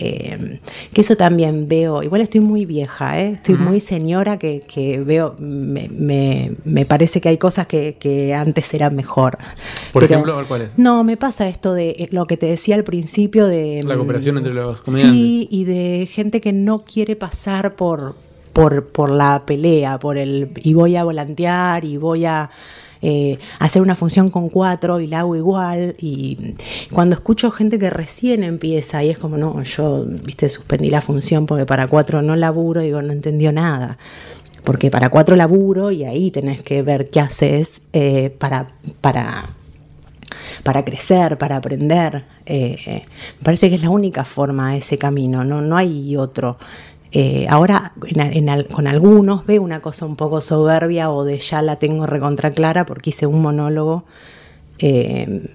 Eh, 0.00 0.60
que 0.92 1.00
eso 1.00 1.16
también 1.16 1.66
veo 1.66 2.04
igual 2.04 2.20
estoy 2.20 2.40
muy 2.40 2.64
vieja 2.66 3.20
¿eh? 3.20 3.32
estoy 3.34 3.56
muy 3.56 3.80
señora 3.80 4.38
que, 4.38 4.60
que 4.60 5.00
veo 5.00 5.34
me, 5.40 5.88
me- 5.88 6.52
me 6.64 6.84
parece 6.86 7.20
que 7.20 7.28
hay 7.30 7.36
cosas 7.38 7.66
que, 7.66 7.96
que 7.98 8.32
antes 8.32 8.72
eran 8.74 8.94
mejor 8.94 9.36
Por 9.92 10.02
Pero- 10.02 10.06
ejemplo, 10.14 10.34
a 10.34 10.36
ver 10.36 10.46
cuál 10.46 10.62
es. 10.62 10.68
no 10.76 11.02
me 11.02 11.16
pasa 11.16 11.48
esto 11.48 11.74
de 11.74 11.90
eh, 11.98 12.08
lo 12.12 12.26
que 12.26 12.36
te 12.36 12.46
decía 12.46 12.76
al 12.76 12.84
principio 12.84 13.48
de 13.48 13.80
La 13.84 13.94
mm, 13.96 13.98
cooperación 13.98 14.36
entre 14.38 14.54
los 14.54 14.80
comediantes. 14.82 15.18
Sí, 15.20 15.48
y 15.50 15.64
de 15.64 16.06
gente 16.10 16.40
que 16.40 16.52
no 16.52 16.84
quiere 16.84 17.16
pasar 17.16 17.74
por, 17.74 18.14
por, 18.52 18.86
por 18.86 19.10
la 19.10 19.42
pelea, 19.46 19.98
por 19.98 20.16
el 20.16 20.50
y 20.62 20.74
voy 20.74 20.94
a 20.94 21.02
volantear 21.02 21.84
y 21.84 21.96
voy 21.96 22.24
a 22.24 22.50
eh, 23.02 23.38
hacer 23.58 23.82
una 23.82 23.94
función 23.96 24.30
con 24.30 24.48
cuatro 24.48 25.00
y 25.00 25.06
la 25.06 25.20
hago 25.20 25.36
igual. 25.36 25.94
Y 25.98 26.54
cuando 26.92 27.14
escucho 27.14 27.50
gente 27.50 27.78
que 27.78 27.90
recién 27.90 28.42
empieza 28.42 29.02
y 29.04 29.10
es 29.10 29.18
como, 29.18 29.36
no, 29.36 29.62
yo, 29.62 30.04
viste, 30.04 30.48
suspendí 30.48 30.90
la 30.90 31.00
función 31.00 31.46
porque 31.46 31.66
para 31.66 31.86
cuatro 31.86 32.22
no 32.22 32.36
laburo, 32.36 32.80
digo, 32.80 33.02
no 33.02 33.12
entendió 33.12 33.52
nada. 33.52 33.98
Porque 34.64 34.90
para 34.90 35.08
cuatro 35.08 35.36
laburo 35.36 35.90
y 35.90 36.04
ahí 36.04 36.30
tenés 36.30 36.62
que 36.62 36.82
ver 36.82 37.10
qué 37.10 37.20
haces 37.20 37.80
eh, 37.92 38.34
para, 38.38 38.68
para, 39.00 39.44
para 40.62 40.84
crecer, 40.84 41.38
para 41.38 41.56
aprender. 41.56 42.24
Eh, 42.44 43.04
me 43.38 43.44
parece 43.44 43.68
que 43.70 43.76
es 43.76 43.82
la 43.82 43.90
única 43.90 44.24
forma 44.24 44.76
ese 44.76 44.98
camino, 44.98 45.44
no, 45.44 45.60
no 45.60 45.76
hay 45.76 46.16
otro. 46.16 46.58
Eh, 47.12 47.46
ahora 47.48 47.92
en 48.06 48.20
en 48.20 48.48
al- 48.50 48.66
con 48.66 48.86
algunos 48.86 49.46
veo 49.46 49.62
una 49.62 49.80
cosa 49.80 50.04
un 50.04 50.14
poco 50.16 50.40
soberbia 50.42 51.10
o 51.10 51.24
de 51.24 51.38
ya 51.38 51.62
la 51.62 51.76
tengo 51.76 52.04
recontra 52.06 52.50
clara 52.50 52.84
porque 52.84 53.10
hice 53.10 53.24
un 53.26 53.40
monólogo 53.40 54.04
eh, 54.78 55.48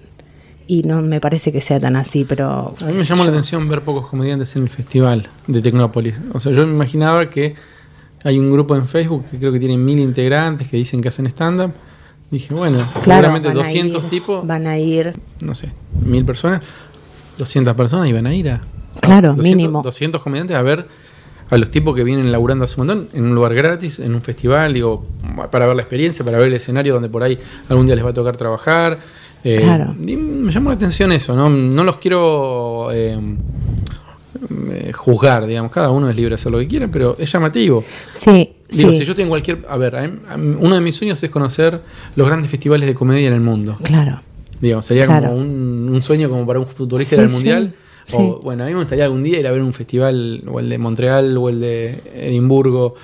y 0.66 0.82
no 0.82 1.02
me 1.02 1.20
parece 1.20 1.52
que 1.52 1.60
sea 1.60 1.78
tan 1.78 1.94
así, 1.96 2.24
pero... 2.24 2.74
A 2.82 2.86
mí 2.86 2.94
me 2.94 3.04
llamó 3.04 3.24
la 3.24 3.30
atención 3.30 3.68
ver 3.68 3.82
pocos 3.84 4.06
comediantes 4.08 4.56
en 4.56 4.62
el 4.62 4.68
festival 4.70 5.28
de 5.46 5.60
Tecnópolis. 5.60 6.14
O 6.32 6.40
sea, 6.40 6.52
yo 6.52 6.66
me 6.66 6.72
imaginaba 6.72 7.28
que 7.28 7.54
hay 8.24 8.38
un 8.38 8.50
grupo 8.50 8.74
en 8.74 8.86
Facebook 8.86 9.26
que 9.30 9.38
creo 9.38 9.52
que 9.52 9.58
tiene 9.58 9.76
mil 9.76 10.00
integrantes 10.00 10.68
que 10.68 10.78
dicen 10.78 11.02
que 11.02 11.08
hacen 11.08 11.26
stand-up. 11.26 11.72
Dije, 12.30 12.54
bueno, 12.54 12.78
Claro, 13.02 13.26
seguramente 13.28 13.48
van 13.48 13.58
a 13.58 13.60
200 13.60 14.04
ir- 14.04 14.08
tipos, 14.10 14.46
Van 14.46 14.66
a 14.66 14.78
ir, 14.78 15.12
no 15.44 15.54
sé, 15.54 15.70
mil 16.04 16.24
personas, 16.24 16.62
200 17.38 17.74
personas 17.76 18.08
iban 18.08 18.26
a 18.26 18.34
ir 18.34 18.50
a. 18.50 18.62
Claro, 19.00 19.34
200, 19.34 19.44
mínimo. 19.44 19.82
200 19.82 20.22
comediantes 20.22 20.56
a 20.56 20.62
ver 20.62 20.88
a 21.54 21.58
los 21.58 21.70
tipos 21.70 21.94
que 21.94 22.04
vienen 22.04 22.30
laburando 22.32 22.64
hace 22.64 22.80
un 22.80 22.86
montón 22.86 23.08
en 23.12 23.24
un 23.24 23.34
lugar 23.34 23.54
gratis, 23.54 23.98
en 23.98 24.14
un 24.14 24.22
festival, 24.22 24.72
digo, 24.72 25.06
para 25.50 25.66
ver 25.66 25.76
la 25.76 25.82
experiencia, 25.82 26.24
para 26.24 26.38
ver 26.38 26.48
el 26.48 26.54
escenario 26.54 26.94
donde 26.94 27.08
por 27.08 27.22
ahí 27.22 27.38
algún 27.68 27.86
día 27.86 27.94
les 27.96 28.04
va 28.04 28.10
a 28.10 28.14
tocar 28.14 28.36
trabajar. 28.36 28.98
Eh, 29.44 29.58
Claro. 29.60 29.94
y 30.06 30.16
me 30.16 30.50
llamó 30.50 30.70
la 30.70 30.76
atención 30.76 31.12
eso, 31.12 31.36
¿no? 31.36 31.50
No 31.50 31.84
los 31.84 31.98
quiero 31.98 32.88
eh, 32.92 33.18
eh, 34.70 34.92
juzgar, 34.92 35.46
digamos, 35.46 35.70
cada 35.70 35.90
uno 35.90 36.08
es 36.10 36.16
libre 36.16 36.30
de 36.30 36.34
hacer 36.36 36.50
lo 36.50 36.58
que 36.58 36.66
quiera, 36.66 36.88
pero 36.88 37.16
es 37.18 37.30
llamativo. 37.30 37.84
sí, 38.14 38.50
Digo, 38.70 38.90
sí, 38.90 38.98
si 38.98 39.04
yo 39.04 39.14
en 39.22 39.28
cualquier. 39.28 39.64
A 39.68 39.76
ver, 39.76 40.10
uno 40.58 40.74
de 40.74 40.80
mis 40.80 40.96
sueños 40.96 41.22
es 41.22 41.30
conocer 41.30 41.80
los 42.16 42.26
grandes 42.26 42.50
festivales 42.50 42.86
de 42.88 42.94
comedia 42.94 43.28
en 43.28 43.34
el 43.34 43.40
mundo. 43.40 43.76
claro. 43.82 44.20
Digamos, 44.60 44.86
sería 44.86 45.04
Claro. 45.04 45.28
como 45.28 45.40
un, 45.40 45.90
un 45.92 46.02
sueño 46.02 46.30
como 46.30 46.46
para 46.46 46.58
un 46.58 46.66
futurista 46.66 47.16
Sí, 47.16 47.28
sí, 47.28 47.34
mundial. 47.34 47.74
Sí. 48.06 48.16
O, 48.18 48.40
bueno, 48.40 48.64
a 48.64 48.66
mí 48.66 48.72
me 48.72 48.78
gustaría 48.80 49.04
algún 49.04 49.22
día 49.22 49.38
ir 49.40 49.46
a 49.46 49.52
ver 49.52 49.62
un 49.62 49.72
festival, 49.72 50.42
o 50.46 50.60
el 50.60 50.68
de 50.68 50.78
Montreal, 50.78 51.36
o 51.38 51.48
el 51.48 51.60
de 51.60 51.98
Edimburgo. 52.14 52.94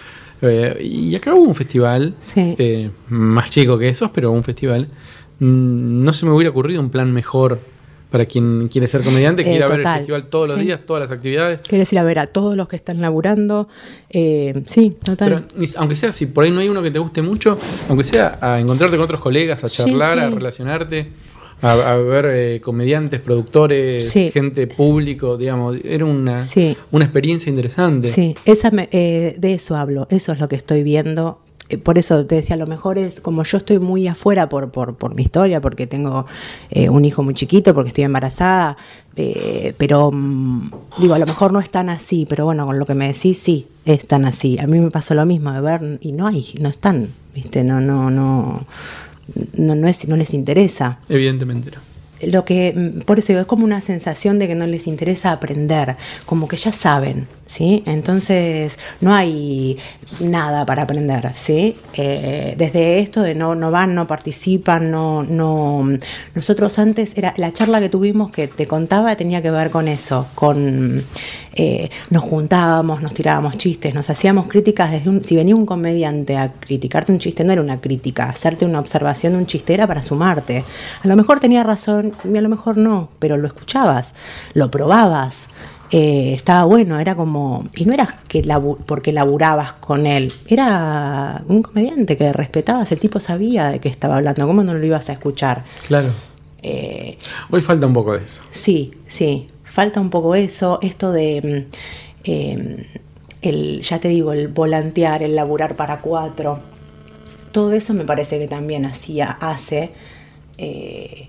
Eh, 0.43 0.79
y 0.83 1.15
acá 1.15 1.35
hubo 1.35 1.43
un 1.43 1.55
festival, 1.55 2.15
Sí. 2.19 2.55
eh, 2.59 2.91
más 3.09 3.51
chico 3.51 3.79
que 3.79 3.89
esos, 3.89 4.11
pero 4.11 4.31
un 4.33 4.43
festival. 4.43 4.87
Mm, 5.39 6.05
No 6.05 6.13
se 6.13 6.27
me 6.27 6.33
hubiera 6.33 6.51
ocurrido 6.51 6.81
un 6.81 6.91
plan 6.91 7.13
mejor 7.13 7.61
para 8.11 8.27
quien 8.27 8.67
quiere 8.69 8.87
ser 8.89 9.03
comediante, 9.03 9.45
que 9.45 9.53
Eh, 9.53 9.57
ir 9.57 9.63
a 9.63 9.69
ver 9.69 9.81
el 9.81 9.87
festival 9.87 10.25
todos 10.27 10.49
los 10.49 10.59
Sí. 10.59 10.65
días, 10.65 10.81
todas 10.85 11.01
las 11.03 11.11
actividades. 11.13 11.61
Quieres 11.69 11.93
ir 11.93 11.99
a 12.01 12.03
ver 12.03 12.19
a 12.19 12.27
todos 12.27 12.57
los 12.57 12.67
que 12.69 12.75
están 12.77 13.01
laburando. 13.01 13.69
eh, 14.09 14.63
sí, 14.67 14.97
total. 15.05 15.47
Pero 15.55 15.65
aunque 15.79 15.95
sea, 15.95 16.11
si 16.11 16.27
por 16.27 16.43
ahí 16.45 16.51
no 16.51 16.59
hay 16.61 16.69
uno 16.69 16.83
que 16.83 16.91
te 16.91 16.99
guste 16.99 17.23
mucho, 17.23 17.57
aunque 17.89 18.03
sea 18.05 18.39
a 18.41 18.59
encontrarte 18.59 18.97
con 18.97 19.05
otros 19.05 19.21
colegas, 19.21 19.63
a 19.63 19.69
Sí, 19.69 19.77
charlar, 19.77 20.19
a 20.19 20.31
relacionarte, 20.31 21.09
a, 21.63 21.73
a 21.73 21.97
ver 21.97 22.27
eh, 22.31 22.61
comediantes, 22.63 23.21
productores, 23.21 24.09
Sí. 24.11 24.31
gente 24.33 24.67
público, 24.67 25.37
digamos, 25.37 25.77
era 25.85 26.05
una, 26.05 26.43
Sí. 26.43 26.77
una 26.91 27.05
experiencia 27.05 27.51
interesante. 27.51 28.09
Sí, 28.09 28.35
esa 28.45 28.71
me- 28.71 28.89
eh, 28.93 29.37
de 29.39 29.55
eso 29.55 29.77
hablo, 29.77 30.07
eso 30.11 30.33
es 30.33 30.41
lo 30.41 30.49
que 30.49 30.57
estoy 30.57 30.83
viendo. 30.83 31.39
Eh, 31.69 31.79
Por 31.79 31.99
eso 32.01 32.27
te 32.27 32.35
decía, 32.35 32.55
a 32.57 32.59
lo 32.59 32.67
mejor 32.67 32.99
es 32.99 33.21
como 33.21 33.45
yo 33.45 33.57
estoy 33.57 33.79
muy 33.79 34.09
afuera 34.09 34.49
por, 34.49 34.71
por, 34.73 34.97
por 34.97 35.15
mi 35.15 35.23
historia, 35.23 35.61
porque 35.61 35.87
tengo 35.87 36.27
eh, 36.71 36.89
un 36.89 37.05
hijo 37.05 37.23
muy 37.23 37.35
chiquito, 37.35 37.75
porque 37.75 37.89
estoy 37.89 38.03
embarazada, 38.05 38.77
eh, 39.15 39.73
pero 39.79 40.11
mm, 40.13 40.71
digo, 40.99 41.15
a 41.15 41.19
lo 41.21 41.27
mejor 41.27 41.53
no 41.53 41.61
es 41.61 41.71
tan 41.71 41.89
así, 41.89 42.27
pero 42.29 42.45
bueno, 42.45 42.67
con 42.67 42.79
lo 42.79 42.87
que 42.87 42.95
me 42.95 43.07
decís, 43.13 43.39
sí, 43.39 43.69
es 43.85 44.05
tan 44.09 44.25
así. 44.25 44.59
A 44.59 44.67
mí 44.67 44.81
me 44.81 44.91
pasó 44.91 45.15
lo 45.15 45.25
mismo 45.27 45.53
de 45.53 45.61
ver, 45.61 45.99
y 46.01 46.11
no 46.11 46.27
hay, 46.27 46.45
no 46.61 46.69
están, 46.71 47.11
¿viste? 47.35 47.63
No, 47.63 47.81
no, 47.81 48.11
no, 48.11 48.67
no, 49.55 49.75
no, 49.75 49.89
es, 49.89 50.07
no 50.09 50.17
les 50.17 50.35
interesa 50.35 50.99
Evidentemente 51.09 51.71
no. 51.71 52.31
lo 52.31 52.45
que 52.45 52.73
mm, 52.75 53.01
por 53.03 53.19
eso 53.19 53.29
digo, 53.29 53.41
es 53.41 53.47
como 53.47 53.65
una 53.65 53.81
sensación 53.81 54.39
de 54.39 54.49
que 54.49 54.55
no 54.55 54.67
les 54.67 54.87
interesa 54.87 55.33
aprender, 55.33 55.97
como 56.27 56.49
que 56.49 56.57
ya 56.57 56.73
saben, 56.73 57.27
¿sí? 57.51 57.83
Entonces 57.85 58.79
no 59.01 59.13
hay 59.13 59.77
nada 60.21 60.65
para 60.65 60.85
aprender, 60.85 61.33
¿sí? 61.35 61.77
Eh, 61.95 62.55
desde 62.57 63.01
esto 63.01 63.23
de 63.23 63.35
no, 63.35 63.57
no 63.57 63.73
van, 63.73 63.93
no 63.93 64.07
participan, 64.07 64.93
no, 64.93 65.25
no. 65.25 65.85
Nosotros 66.37 66.79
antes 66.79 67.19
era 67.19 67.35
la 67.37 67.53
charla 67.53 67.81
que 67.81 67.89
tuvimos 67.89 68.31
que 68.31 68.47
te 68.47 68.69
contaba 68.69 69.17
tenía 69.17 69.43
que 69.43 69.51
ver 69.51 69.71
con 69.71 69.89
eso, 69.89 70.29
con 70.37 71.03
eh, 71.55 71.91
nos 72.11 72.23
juntábamos, 72.23 73.03
nos 73.03 73.15
tirábamos 73.15 73.59
chistes, 73.59 73.95
nos 73.95 74.09
hacíamos 74.11 74.47
críticas 74.47 74.93
desde 74.93 75.11
un, 75.11 75.25
si 75.25 75.35
venía 75.35 75.57
un 75.57 75.67
comediante 75.67 76.37
a 76.37 76.51
criticarte 76.51 77.11
un 77.11 77.19
chiste 77.19 77.43
no 77.43 77.53
era 77.53 77.63
una 77.63 77.81
crítica, 77.81 78.29
hacerte 78.29 78.65
una 78.65 78.79
observación 78.79 79.33
de 79.33 79.41
un 79.41 79.47
chiste 79.47 79.75
era 79.75 79.89
para 79.89 80.03
sumarte. 80.03 80.65
A 81.03 81.09
lo 81.09 81.17
mejor 81.17 81.41
tenía 81.41 81.65
razón 81.65 82.13
y 82.23 82.39
a 82.39 82.41
lo 82.41 82.49
mejor 82.49 82.77
no, 82.77 83.09
pero 83.19 83.37
lo 83.37 83.49
escuchabas, 83.49 84.15
lo 84.55 84.71
probabas. 84.71 85.49
Eh, 85.91 86.33
estaba 86.35 86.65
bueno, 86.65 86.99
era 87.01 87.15
como. 87.17 87.65
Y 87.77 87.85
no 87.85 87.93
era 87.93 88.19
que 88.29 88.43
labu- 88.45 88.79
porque 88.87 89.13
laburabas 89.13 89.73
con 89.75 90.07
él, 90.07 90.33
era 90.47 91.43
un 91.49 91.63
comediante 91.63 92.17
que 92.17 92.33
respetabas, 92.33 92.93
el 92.93 93.01
tipo 93.01 93.19
sabía 93.21 93.69
de 93.71 93.81
qué 93.81 93.89
estaba 93.89 94.17
hablando, 94.17 94.47
¿cómo 94.47 94.63
no 94.63 94.75
lo 94.75 94.85
ibas 94.87 95.09
a 95.09 95.13
escuchar? 95.13 95.65
Claro. 95.89 96.11
Eh, 96.63 97.17
Hoy 97.51 97.63
falta 97.63 97.87
un 97.87 97.93
poco 97.93 98.13
de 98.17 98.25
eso. 98.25 98.43
Sí, 98.51 98.93
sí, 99.09 99.47
falta 99.65 100.01
un 100.01 100.11
poco 100.11 100.35
eso, 100.35 100.79
esto 100.83 101.11
de, 101.11 101.67
mm, 101.71 101.77
eh, 102.25 102.87
el, 103.43 103.81
ya 103.81 103.99
te 103.99 104.09
digo, 104.09 104.33
el 104.33 104.49
volantear, 104.49 105.23
el 105.23 105.35
laburar 105.35 105.75
para 105.75 106.01
cuatro, 106.01 106.61
todo 107.53 107.73
eso 107.73 107.95
me 107.95 108.05
parece 108.05 108.39
que 108.39 108.47
también 108.47 108.85
hacía, 108.85 109.31
hace, 109.41 109.91
eh, 110.59 111.29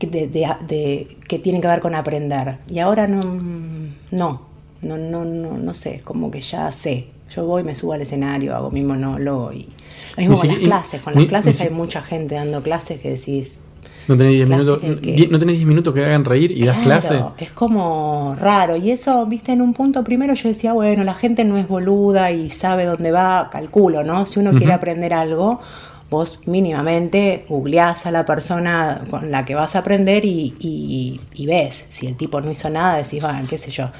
de, 0.00 0.26
de- 0.28 0.48
de- 0.68 1.16
que 1.28 1.38
tiene 1.38 1.60
que 1.60 1.66
ver 1.68 1.80
con 1.80 1.94
aprender. 1.94 2.58
Y 2.68 2.78
ahora 2.78 3.06
no, 3.06 3.20
no, 4.10 4.42
no, 4.82 4.96
no, 4.98 5.24
no, 5.24 5.56
no 5.58 5.74
sé, 5.74 6.00
como 6.04 6.30
que 6.30 6.40
ya 6.40 6.70
sé. 6.72 7.08
Yo 7.30 7.46
voy, 7.46 7.64
me 7.64 7.74
subo 7.74 7.94
al 7.94 8.02
escenario, 8.02 8.54
hago 8.54 8.70
mi 8.70 8.82
monólogo 8.82 9.52
y 9.52 9.68
lo 10.16 10.18
mismo 10.18 10.36
con 10.36 10.48
las 10.48 10.58
clases. 10.58 11.02
Con 11.02 11.14
las 11.14 11.24
clases 11.26 11.60
hay 11.60 11.70
mucha 11.70 12.02
gente 12.02 12.34
dando 12.34 12.62
clases 12.62 13.00
que 13.00 13.10
decís, 13.10 13.58
No 14.06 14.16
tenés 14.18 14.34
10 14.34 14.46
Clases 14.50 14.66
minutos, 14.82 15.00
die- 15.02 15.28
no 15.28 15.38
tenés 15.38 15.56
10 15.56 15.66
minutos 15.66 15.94
que 15.94 16.04
hagan 16.04 16.24
reír 16.26 16.52
y 16.52 16.62
das 16.64 16.76
clase. 16.78 17.20
Es 17.38 17.50
como 17.52 18.36
raro. 18.38 18.76
Y 18.76 18.90
eso, 18.90 19.24
viste, 19.26 19.52
en 19.52 19.62
un 19.62 19.72
punto 19.72 20.04
primero 20.04 20.34
yo 20.34 20.48
decía, 20.50 20.74
bueno, 20.74 21.02
la 21.04 21.14
gente 21.14 21.42
no 21.44 21.56
es 21.56 21.66
boluda 21.66 22.30
y 22.30 22.50
sabe 22.50 22.84
dónde 22.84 23.10
va, 23.10 23.48
calculo, 23.50 24.04
¿no? 24.04 24.26
Si 24.26 24.38
uno 24.38 24.52
quiere 24.52 24.74
aprender 24.74 25.14
algo, 25.14 25.58
vos 26.14 26.40
mínimamente 26.46 27.44
googleás 27.48 28.06
a 28.06 28.10
la 28.10 28.24
persona 28.24 29.02
con 29.10 29.30
la 29.30 29.44
que 29.44 29.54
vas 29.54 29.76
a 29.76 29.80
aprender 29.80 30.24
y, 30.24 30.54
y- 30.58 31.20
y 31.34 31.46
ves. 31.46 31.86
Si 31.90 32.06
el 32.06 32.16
tipo 32.16 32.40
no 32.40 32.50
hizo 32.50 32.70
nada, 32.70 32.96
decís, 32.96 33.24
va, 33.24 33.40
qué 33.48 33.58
sé 33.58 33.70
yo. 33.70 33.90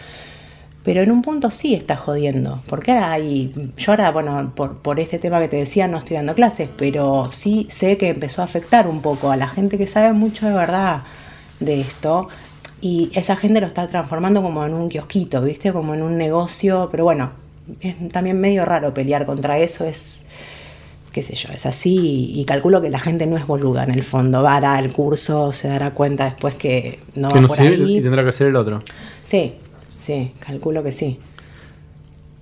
Pero 0.83 1.00
en 1.00 1.11
un 1.11 1.22
punto 1.22 1.50
sí 1.50 1.74
está 1.74 1.96
jodiendo, 1.96 2.61
porque 2.68 2.92
ahora 2.92 3.12
hay, 3.12 3.53
yo 3.79 3.92
ahora, 3.92 4.11
bueno, 4.11 4.53
por, 4.55 4.79
por 4.79 5.00
este 5.00 5.18
tema 5.18 5.40
que 5.40 5.48
te 5.48 5.57
decía, 5.57 5.88
no 5.88 5.96
estoy 5.98 6.16
dando 6.16 6.35
clases, 6.35 6.68
pero 6.77 7.31
sí 7.33 7.66
sé 7.70 7.96
que 7.96 8.11
empezó 8.11 8.42
a 8.42 8.44
afectar 8.44 8.87
un 8.87 9.00
poco 9.00 9.31
a 9.31 9.37
la 9.37 9.48
gente 9.48 9.79
que 9.79 9.87
sabe 9.87 10.12
mucho 10.12 10.46
de 10.46 10.53
verdad 10.53 11.03
de 11.61 11.81
esto. 11.81 12.29
y 12.83 13.11
esa 13.14 13.37
gente 13.37 13.61
lo 13.62 13.66
está 13.68 13.87
transformando 13.87 14.42
como 14.42 14.64
en 14.66 14.74
un 14.74 14.88
kiosquito, 14.90 15.40
¿viste? 15.42 15.72
Como 15.72 15.94
en 15.94 16.03
un 16.03 16.18
negocio, 16.18 16.88
pero 16.90 17.05
bueno, 17.05 17.31
es 17.81 17.96
también 18.12 18.38
medio 18.40 18.64
raro 18.66 18.92
pelear 18.92 19.24
contra 19.27 19.59
eso, 19.59 19.87
es, 19.87 20.27
qué 21.14 21.22
sé 21.22 21.37
yo, 21.37 21.50
es 21.53 21.64
así 21.64 21.96
y, 21.96 22.40
y 22.40 22.44
calculo 22.44 22.83
que 22.83 22.90
la 22.90 22.98
gente 22.98 23.24
no 23.27 23.37
es 23.37 23.46
boluda 23.46 23.85
en 23.85 23.92
el 23.92 24.03
fondo, 24.03 24.42
va 24.42 24.57
a 24.57 24.61
dar 24.61 24.85
el 24.85 24.92
curso, 24.92 25.53
se 25.53 25.68
dará 25.68 25.92
cuenta 25.92 26.24
después 26.24 26.57
que 26.57 26.98
no 27.14 27.31
va 27.31 27.40
no 27.40 27.46
por 27.46 27.61
ahí. 27.61 27.98
y 27.98 28.03
tendrá 28.03 28.24
que 28.24 28.31
hacer 28.31 28.48
el 28.48 28.57
otro. 28.57 28.83
Sí, 29.22 29.55
sí, 30.00 30.33
calculo 30.40 30.83
que 30.83 30.90
sí. 30.90 31.20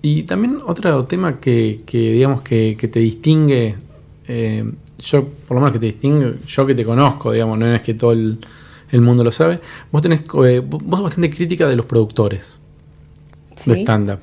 Y 0.01 0.23
también 0.23 0.59
otro 0.67 1.05
tema 1.05 1.39
que, 1.39 1.83
que 1.85 1.99
digamos 2.13 2.41
que, 2.41 2.75
que 2.79 2.89
te 2.89 2.99
distingue, 2.99 3.77
eh, 4.27 4.65
yo 4.99 5.29
por 5.29 5.57
lo 5.57 5.61
menos 5.61 5.73
que 5.73 5.79
te 5.79 5.87
distingue, 5.87 6.37
yo 6.47 6.67
que 6.67 6.75
te 6.75 6.85
conozco, 6.87 7.31
digamos, 7.31 7.59
no 7.59 7.73
es 7.75 7.83
que 7.83 7.93
todo 7.93 8.13
el, 8.13 8.39
el 8.91 9.01
mundo 9.03 9.23
lo 9.23 9.31
sabe, 9.31 9.61
vos 9.93 10.01
tenés, 10.01 10.23
eh, 10.47 10.61
vos 10.61 10.81
sos 10.91 11.03
bastante 11.03 11.31
crítica 11.31 11.69
de 11.69 11.77
los 11.77 11.85
productores 11.85 12.59
de 13.67 13.83
stand-up, 13.83 14.21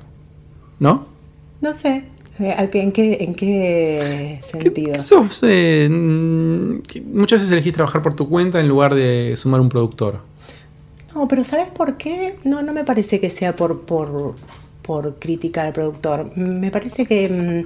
¿no? 0.80 1.06
No 1.62 1.74
sé, 1.76 2.06
eh, 2.40 2.54
¿a 2.58 2.68
qué- 2.68 2.82
¿en 2.84 2.92
qué, 2.92 3.18
en 3.22 3.36
qué 3.36 4.40
¿Qué- 4.42 4.48
sentido? 4.48 5.00
sos, 5.02 5.42
eh, 5.44 5.88
muchas 5.90 7.42
veces 7.42 7.52
elegís 7.52 7.74
trabajar 7.74 8.02
por 8.02 8.16
tu 8.16 8.28
cuenta 8.30 8.60
en 8.60 8.68
lugar 8.68 8.94
de 8.96 9.34
sumar 9.36 9.60
un 9.62 9.70
productor. 9.70 10.20
No, 11.16 11.28
pero 11.28 11.44
¿sabes 11.44 11.68
por 11.70 11.98
qué? 11.98 12.36
No, 12.44 12.62
no 12.62 12.72
me 12.74 12.84
parece 12.84 13.20
que 13.20 13.30
sea 13.30 13.56
por, 13.56 13.82
por, 13.82 14.36
por 14.84 15.16
crítica 15.16 15.64
al 15.64 15.74
productor. 15.74 16.32
Me 16.38 16.72
parece 16.72 17.06
que 17.06 17.66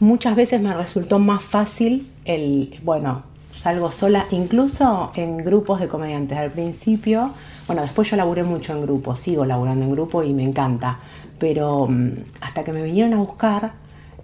mm, 0.00 0.04
muchas 0.04 0.36
veces 0.36 0.60
me 0.60 0.74
resultó 0.74 1.18
más 1.18 1.42
fácil 1.42 2.06
el, 2.24 2.78
bueno, 2.84 3.22
salgo 3.52 3.90
sola, 3.90 4.26
incluso 4.30 5.12
en 5.16 5.38
grupos 5.38 5.80
de 5.80 5.88
comediantes. 5.88 6.36
Al 6.36 6.50
principio, 6.50 7.30
bueno, 7.66 7.82
después 7.82 8.10
yo 8.10 8.16
laburé 8.16 8.42
mucho 8.44 8.72
en 8.74 8.82
grupo, 8.82 9.16
sigo 9.16 9.44
laburando 9.46 9.84
en 9.86 9.90
grupo 9.92 10.22
y 10.22 10.32
me 10.34 10.44
encanta. 10.44 10.98
Pero 11.38 11.86
mm, 11.88 12.10
hasta 12.42 12.64
que 12.64 12.72
me 12.72 12.82
vinieron 12.82 13.14
a 13.14 13.16
buscar, 13.16 13.72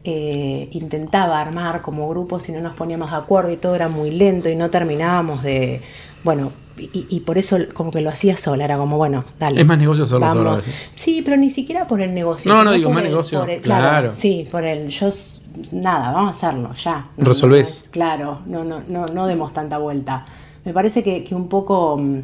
eh, 0.04 0.68
intentaba 0.72 1.40
armar 1.40 1.82
como 1.82 2.08
grupos 2.08 2.48
y 2.48 2.52
no 2.52 2.60
nos 2.60 2.74
poníamos 2.76 3.10
de 3.10 3.16
acuerdo 3.16 3.50
y 3.50 3.56
todo 3.56 3.74
era 3.74 3.88
muy 3.88 4.10
lento 4.10 4.48
y 4.48 4.56
no 4.56 4.70
terminábamos 4.70 5.42
de, 5.42 5.82
bueno, 6.24 6.52
y, 6.78 7.06
y 7.10 7.20
por 7.20 7.36
eso 7.36 7.58
como 7.74 7.90
que 7.90 8.00
lo 8.00 8.08
hacía 8.08 8.36
sola, 8.38 8.64
era 8.64 8.78
como, 8.78 8.96
bueno, 8.96 9.24
dale. 9.38 9.60
Es 9.60 9.66
más 9.66 9.76
negocio 9.78 10.06
vamos. 10.18 10.34
solo 10.36 10.50
a 10.52 10.56
veces. 10.56 10.74
Sí, 10.94 11.20
pero 11.22 11.36
ni 11.36 11.50
siquiera 11.50 11.86
por 11.86 12.00
el 12.00 12.14
negocio. 12.14 12.50
No, 12.52 12.64
no, 12.64 12.72
digo, 12.72 12.88
más 12.90 13.02
el- 13.04 13.10
negocio, 13.10 13.44
el- 13.44 13.60
claro. 13.60 14.12
Sí, 14.14 14.48
por 14.50 14.64
el, 14.64 14.88
yo, 14.88 15.10
nada, 15.72 16.12
vamos 16.12 16.28
a 16.42 16.48
hacerlo, 16.48 16.72
ya. 16.74 17.08
Resolvés. 17.18 17.82
no 17.86 17.90
claro, 17.90 18.38
no, 18.46 18.64
no, 18.64 18.82
no, 18.88 19.04
no 19.06 19.26
demos 19.26 19.52
tanta 19.52 19.76
vuelta. 19.76 20.24
Me 20.64 20.72
parece 20.72 21.02
que, 21.02 21.22
que 21.22 21.34
un 21.34 21.48
poco 21.48 21.98
mm, 21.98 22.20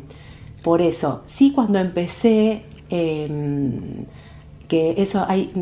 por 0.63 0.81
eso. 0.81 1.23
Sí, 1.27 1.53
cuando 1.53 1.79
empecé, 1.79 2.63
eh, 2.89 3.29
que 4.69 4.95
eso 4.97 5.25
hay, 5.29 5.53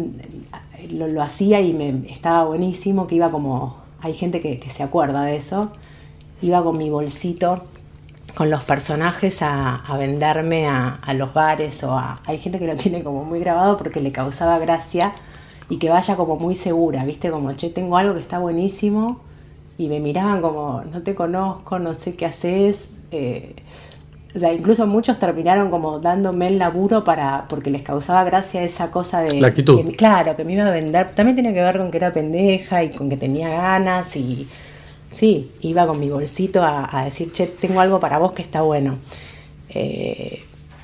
lo, 0.91 1.23
hacía 1.23 1.61
y 1.61 1.73
me 1.73 2.11
estaba 2.11 2.45
buenísimo, 2.45 3.07
que 3.07 3.17
iba 3.17 3.31
como, 3.31 3.77
hay 4.01 4.15
gente 4.15 4.41
que, 4.41 4.59
que 4.59 4.71
se 4.71 4.83
acuerda 4.83 5.23
de 5.25 5.37
eso, 5.37 5.71
iba 6.43 6.63
con 6.63 6.77
mi 6.79 6.91
bolsito 6.91 7.63
con 8.35 8.51
los 8.51 8.65
personajes 8.65 9.43
a, 9.43 9.77
a 9.77 9.97
venderme 9.97 10.67
a, 10.67 10.99
a 11.03 11.15
los 11.15 11.33
bares 11.33 11.85
o 11.85 11.97
a... 11.97 12.21
Hay 12.25 12.39
gente 12.39 12.59
que 12.59 12.67
lo 12.67 12.75
tiene 12.75 13.05
como 13.05 13.25
muy 13.25 13.39
grabado 13.39 13.77
porque 13.77 14.01
le 14.01 14.11
causaba 14.13 14.59
gracia 14.59 15.13
y 15.69 15.79
que 15.79 15.89
vaya 15.89 16.17
como 16.17 16.37
muy 16.37 16.55
segura, 16.57 17.05
¿viste? 17.05 17.31
Como, 17.31 17.53
che, 17.53 17.71
tengo 17.71 17.97
algo 17.97 18.15
que 18.15 18.21
está 18.21 18.39
buenísimo 18.39 19.21
y 19.79 19.89
me 19.89 20.01
miraban 20.01 20.41
como, 20.43 20.83
no 20.91 21.03
te 21.03 21.15
conozco, 21.15 21.79
no 21.79 21.95
sé 21.95 22.17
qué 22.17 22.27
haces. 22.27 22.97
eh, 23.13 23.55
o 24.35 24.39
sea, 24.39 24.53
incluso 24.53 24.87
muchos 24.87 25.19
terminaron 25.19 25.71
como 25.71 26.01
dándome 26.01 26.49
el 26.49 26.59
laburo 26.59 27.05
para 27.05 27.47
porque 27.49 27.71
les 27.71 27.83
causaba 27.83 28.25
gracia 28.25 28.63
esa 28.65 28.91
cosa 28.91 29.21
de... 29.21 29.41
La 29.41 29.49
actitud. 29.49 29.85
que- 29.85 29.93
claro, 29.95 30.37
que 30.37 30.45
me 30.45 30.55
iba 30.55 30.67
a 30.67 30.71
vender. 30.71 31.11
También 31.11 31.37
tenía 31.37 31.55
que 31.55 31.63
ver 31.63 31.79
con 31.79 31.91
que 31.91 31.99
era 31.99 32.13
pendeja 32.13 32.83
y 32.83 32.91
con 32.91 33.09
que 33.09 33.17
tenía 33.17 33.49
ganas 33.51 34.17
y... 34.17 34.49
Sí, 35.11 35.51
iba 35.61 35.87
con 35.87 36.01
mi 36.01 36.11
bolsito 36.11 36.65
a, 36.65 36.89
a 36.91 37.05
decir, 37.05 37.31
che, 37.31 37.47
tengo 37.47 37.79
algo 37.81 38.01
para 38.01 38.19
vos 38.19 38.33
que 38.33 38.43
está 38.43 38.63
bueno. 38.63 38.99
Eh, 39.69 40.43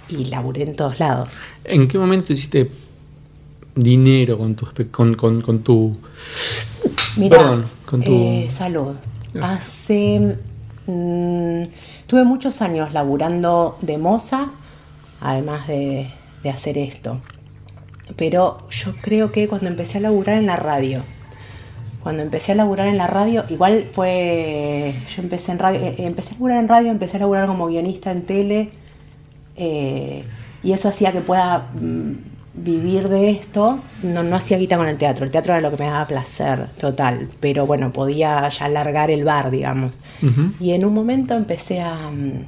y 0.08 0.24
laburé 0.26 0.62
en 0.62 0.76
todos 0.76 1.00
lados. 1.00 1.30
¿En 1.64 1.88
qué 1.88 1.98
momento 1.98 2.32
hiciste 2.32 2.70
dinero 3.74 4.38
con 4.38 4.54
tu, 4.54 4.68
con, 4.92 5.14
con, 5.14 5.40
con 5.42 5.58
tu 5.64 5.96
Perdón, 7.28 7.66
con 7.86 8.02
tu- 8.02 8.12
eh, 8.12 8.46
salud. 8.50 8.92
Hace. 9.40 10.36
mm, 10.86 11.62
tuve 12.10 12.24
muchos 12.24 12.60
años 12.60 12.92
laburando 12.92 13.78
de 13.82 13.96
moza, 13.96 14.50
además 15.20 15.68
de, 15.68 16.10
hacer 16.52 16.76
esto. 16.76 17.20
Pero 18.16 18.68
yo 18.68 18.92
creo 19.00 19.30
que 19.30 19.46
cuando 19.46 19.68
empecé 19.68 19.98
a 19.98 20.00
laburar 20.00 20.36
en 20.36 20.46
la 20.46 20.56
radio, 20.56 21.02
cuando 22.02 22.22
empecé 22.22 22.50
a 22.50 22.54
laburar 22.56 22.88
en 22.88 22.96
la 22.96 23.06
radio, 23.06 23.44
igual 23.48 23.84
fue. 23.84 24.92
Yo 25.14 25.22
empecé 25.22 25.52
en 25.52 25.60
radio, 25.60 25.80
eh, 25.82 25.94
empecé 25.98 26.30
a 26.30 26.32
laburar 26.32 26.58
en 26.58 26.68
radio, 26.68 26.90
empecé 26.90 27.16
a 27.18 27.20
laburar 27.20 27.46
como 27.46 27.68
guionista 27.68 28.10
en 28.10 28.22
tele, 28.22 28.70
eh, 29.54 30.24
y 30.64 30.72
eso 30.72 30.88
hacía 30.88 31.12
que 31.12 31.20
pueda 31.20 31.68
mm, 31.74 32.14
vivir 32.54 33.08
de 33.08 33.30
esto. 33.30 33.78
No, 34.02 34.22
no 34.22 34.36
hacía 34.36 34.58
guita 34.58 34.76
con 34.76 34.88
el 34.88 34.98
teatro, 34.98 35.24
el 35.24 35.30
teatro 35.30 35.52
era 35.52 35.60
lo 35.60 35.70
que 35.70 35.82
me 35.82 35.88
daba 35.88 36.06
placer 36.06 36.66
total, 36.78 37.28
pero 37.40 37.66
bueno, 37.66 37.92
podía 37.92 38.48
ya 38.48 38.68
largar 38.68 39.10
el 39.10 39.24
bar, 39.24 39.50
digamos. 39.50 40.00
Y 40.58 40.72
en 40.72 40.84
un 40.84 40.94
momento 40.94 41.34
empecé 41.34 41.80
a, 41.80 42.10
mm, 42.10 42.44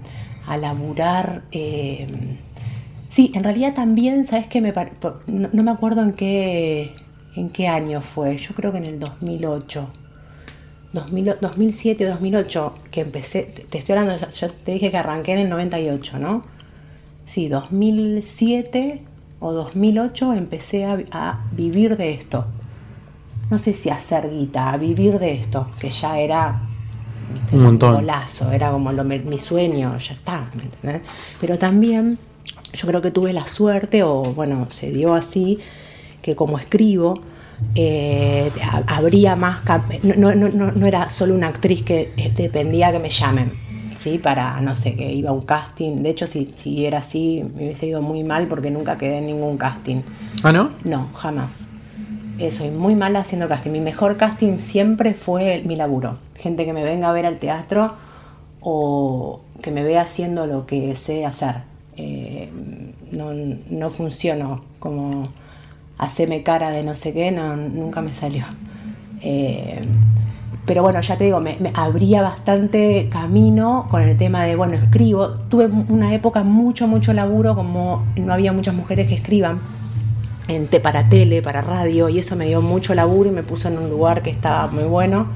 a 0.47 0.57
laburar. 0.57 1.43
eh, 1.53 2.07
sí, 3.09 3.33
en 3.35 3.45
realidad 3.45 3.75
también, 3.75 4.27
¿sabes 4.27 4.47
qué? 4.47 4.61
Me 4.61 4.73
no, 5.27 5.49
no 5.53 5.63
me 5.63 5.71
acuerdo 5.71 6.03
en 6.03 6.13
qué, 6.13 6.95
en 7.37 7.51
qué 7.51 7.69
año 7.69 8.01
fue, 8.03 8.37
yo 8.37 8.55
creo 8.55 8.73
que 8.73 8.79
en 8.79 8.85
el 8.85 8.99
2008. 8.99 9.91
2000 10.93 11.37
2007 11.41 12.07
o 12.07 12.11
2008 12.11 12.75
que 12.91 13.01
empecé, 13.01 13.45
te 13.45 13.63
te 13.63 13.79
estoy 13.79 13.97
hablando, 13.97 14.29
yo 14.31 14.51
te 14.51 14.73
dije 14.73 14.91
que 14.91 14.99
arranqué 14.99 15.33
en 15.33 15.39
el 15.39 15.49
98, 15.49 16.19
¿no? 16.19 16.43
Sí, 17.25 17.49
2007 17.49 19.03
o 19.43 19.53
2008 19.53 20.33
empecé 20.35 20.85
a, 20.87 20.99
a 21.13 21.41
vivir 21.53 21.97
de 21.97 22.13
esto. 22.13 22.47
No 23.51 23.59
sé 23.59 23.75
si 23.75 23.91
hacer 23.91 24.31
guita, 24.31 24.71
a 24.71 24.77
vivir 24.79 25.19
de 25.19 25.35
esto, 25.35 25.67
que 25.79 25.91
ya 25.91 26.19
era 26.19 26.61
¿viste? 27.35 27.57
Un 27.57 27.63
montón. 27.65 27.95
golazo, 27.97 28.51
era 28.53 28.71
como 28.71 28.93
lo- 28.93 29.05
mi 29.05 29.39
sueño, 29.39 29.99
ya 29.99 30.15
está, 30.15 30.49
¿me 30.55 30.63
entendés? 30.65 31.03
Pero 31.41 31.59
también 31.59 32.19
yo 32.73 32.87
creo 32.89 33.03
que 33.03 33.11
tuve 33.11 33.33
la 33.33 33.47
suerte, 33.47 34.03
o 34.03 34.23
bueno, 34.35 34.69
se 34.71 34.91
dio 34.91 35.13
así, 35.15 35.59
que 36.23 36.35
como 36.35 36.57
escribo, 36.59 37.15
eh, 37.75 38.51
ha- 38.63 38.97
habría 38.97 39.37
más... 39.37 39.63
cam- 39.65 39.85
No, 40.17 40.35
no, 40.35 40.49
no, 40.49 40.73
no 40.73 40.87
era 40.87 41.11
solo 41.11 41.35
una 41.35 41.49
actriz 41.49 41.83
que 41.83 42.13
eh, 42.17 42.33
dependía 42.35 42.91
que 42.93 42.99
me 43.01 43.11
llamen, 43.11 43.53
¿sí? 44.03 44.19
Para, 44.19 44.61
no 44.61 44.75
sé, 44.77 44.95
que 44.95 45.13
iba 45.13 45.31
a 45.31 45.33
un 45.33 45.43
casting. 45.43 46.03
De 46.03 46.11
hecho, 46.11 46.27
si, 46.27 46.51
si 46.55 46.85
era 46.87 46.99
así, 46.99 47.45
me 47.55 47.65
hubiese 47.65 47.87
ido 47.87 48.03
muy 48.03 48.25
mal 48.25 48.47
porque 48.49 48.71
nunca 48.71 48.99
quedé 48.99 49.19
en 49.19 49.27
ningún 49.27 49.57
casting. 49.59 50.01
Ah, 50.43 50.53
¿no? 50.53 50.71
No, 50.85 51.09
jamás. 51.15 51.67
Eh, 52.39 52.51
soy 52.51 52.71
muy 52.71 52.95
mala 52.95 53.21
haciendo 53.21 53.49
casting. 53.49 53.71
Mi 53.71 53.81
mejor 53.81 54.17
casting 54.17 54.59
siempre 54.59 55.15
fue 55.15 55.55
el- 55.57 55.65
mi 55.67 55.77
laburo. 55.77 56.19
Gente 56.37 56.65
que 56.65 56.73
me 56.73 56.83
venga 56.83 57.09
a 57.09 57.13
ver 57.13 57.27
al 57.27 57.39
teatro 57.39 57.95
o 58.61 59.41
que 59.63 59.71
me 59.71 59.83
vea 59.85 60.03
haciendo 60.03 60.47
lo 60.47 60.67
que 60.67 60.97
sé 60.97 61.25
hacer. 61.27 61.57
Eh, 61.97 62.51
no, 63.13 63.33
no 63.71 63.91
funciono 63.91 64.65
como 64.79 65.29
haceme 65.99 66.43
cara 66.43 66.71
de 66.71 66.83
no 66.83 66.97
sé 66.97 67.13
qué, 67.13 67.31
no, 67.31 67.55
nunca 67.57 68.01
me 68.03 68.15
salió. 68.15 68.45
Eh, 69.21 69.83
pero 70.65 70.83
bueno, 70.83 71.01
ya 71.01 71.17
te 71.17 71.25
digo, 71.25 71.41
me, 71.41 71.57
me 71.61 71.73
abría 71.75 72.23
bastante 72.23 73.09
camino 73.11 73.87
con 73.91 74.03
el 74.03 74.17
tema 74.17 74.43
de, 74.45 74.55
bueno, 74.57 74.75
escribo. 74.75 75.31
Tuve 75.49 75.67
una 75.89 76.15
época 76.15 76.45
mucho, 76.45 76.87
mucho 76.87 77.13
laburo, 77.13 77.55
como 77.55 78.05
no 78.17 78.33
había 78.33 78.53
muchas 78.53 78.75
mujeres 78.75 79.09
que 79.09 79.15
escriban 79.15 79.59
en 80.49 80.69
para 80.83 81.09
tele, 81.09 81.43
para 81.43 81.63
radio, 81.63 82.09
y 82.09 82.19
eso 82.19 82.37
me 82.37 82.47
dio 82.47 82.63
mucho 82.63 82.95
laburo 82.95 83.29
y 83.31 83.33
me 83.33 83.43
puso 83.43 83.69
en 83.69 83.79
un 83.79 83.91
lugar 83.91 84.23
que 84.23 84.31
estaba 84.31 84.67
muy 84.69 84.85
bueno, 84.85 85.27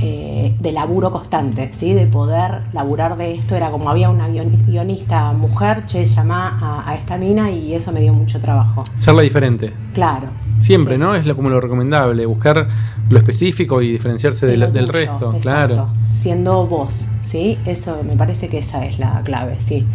eh, 0.00 0.54
de 0.60 0.72
laburo 0.72 1.10
constante, 1.10 1.70
¿sí? 1.72 1.92
de 1.92 2.06
poder 2.06 2.62
laburar 2.72 3.16
de 3.16 3.34
esto. 3.34 3.56
Era 3.56 3.70
como 3.70 3.90
había 3.90 4.10
una 4.10 4.28
guion- 4.28 4.64
guionista 4.66 5.32
mujer, 5.32 5.84
che, 5.86 6.06
llamá 6.06 6.58
a, 6.60 6.90
a 6.90 6.94
esta 6.94 7.16
mina 7.16 7.50
y 7.50 7.74
eso 7.74 7.90
me 7.92 8.00
dio 8.00 8.12
mucho 8.12 8.38
trabajo. 8.40 8.84
Serla 8.96 9.22
diferente. 9.22 9.72
Claro. 9.94 10.28
Siempre, 10.60 10.94
Sí. 10.94 11.00
¿no? 11.00 11.14
Es 11.14 11.24
lo- 11.26 11.36
como 11.36 11.50
lo 11.50 11.60
recomendable, 11.60 12.26
buscar 12.26 12.66
lo 13.08 13.18
específico 13.18 13.80
y 13.82 13.92
diferenciarse 13.92 14.46
De 14.46 14.52
del, 14.52 14.60
lo 14.60 14.70
del 14.70 14.84
tuyo, 14.86 14.92
resto, 14.98 15.34
exacto. 15.36 15.40
claro. 15.40 15.88
Siendo 16.12 16.66
vos, 16.66 17.06
¿sí? 17.20 17.58
Eso 17.64 18.00
me 18.02 18.16
parece 18.16 18.48
que 18.48 18.58
esa 18.58 18.84
es 18.84 18.98
la 18.98 19.20
clave, 19.24 19.56
sí. 19.60 19.86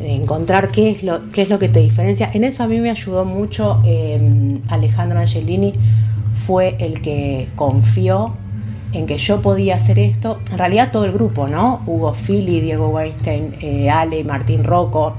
Encontrar 0.00 0.68
qué 0.68 0.90
es 0.90 1.02
lo, 1.02 1.20
qué 1.32 1.42
es 1.42 1.48
lo 1.50 1.58
que 1.58 1.68
te 1.68 1.80
diferencia. 1.80 2.30
En 2.32 2.44
eso 2.44 2.62
a 2.62 2.68
mí 2.68 2.80
me 2.80 2.90
ayudó 2.90 3.24
mucho 3.24 3.80
eh, 3.84 4.58
Alejandro 4.68 5.18
Angelini, 5.18 5.72
fue 6.46 6.76
el 6.78 7.00
que 7.00 7.48
confió 7.56 8.34
en 8.92 9.06
que 9.06 9.18
yo 9.18 9.40
podía 9.42 9.76
hacer 9.76 9.98
esto. 9.98 10.38
En 10.52 10.58
realidad 10.58 10.90
todo 10.92 11.04
el 11.06 11.12
grupo, 11.12 11.48
¿no? 11.48 11.82
Hugo 11.86 12.14
Fili, 12.14 12.60
Diego 12.60 12.88
Weinstein, 12.88 13.54
eh, 13.60 13.90
Ale, 13.90 14.22
Martín 14.24 14.64
Rocco, 14.64 15.14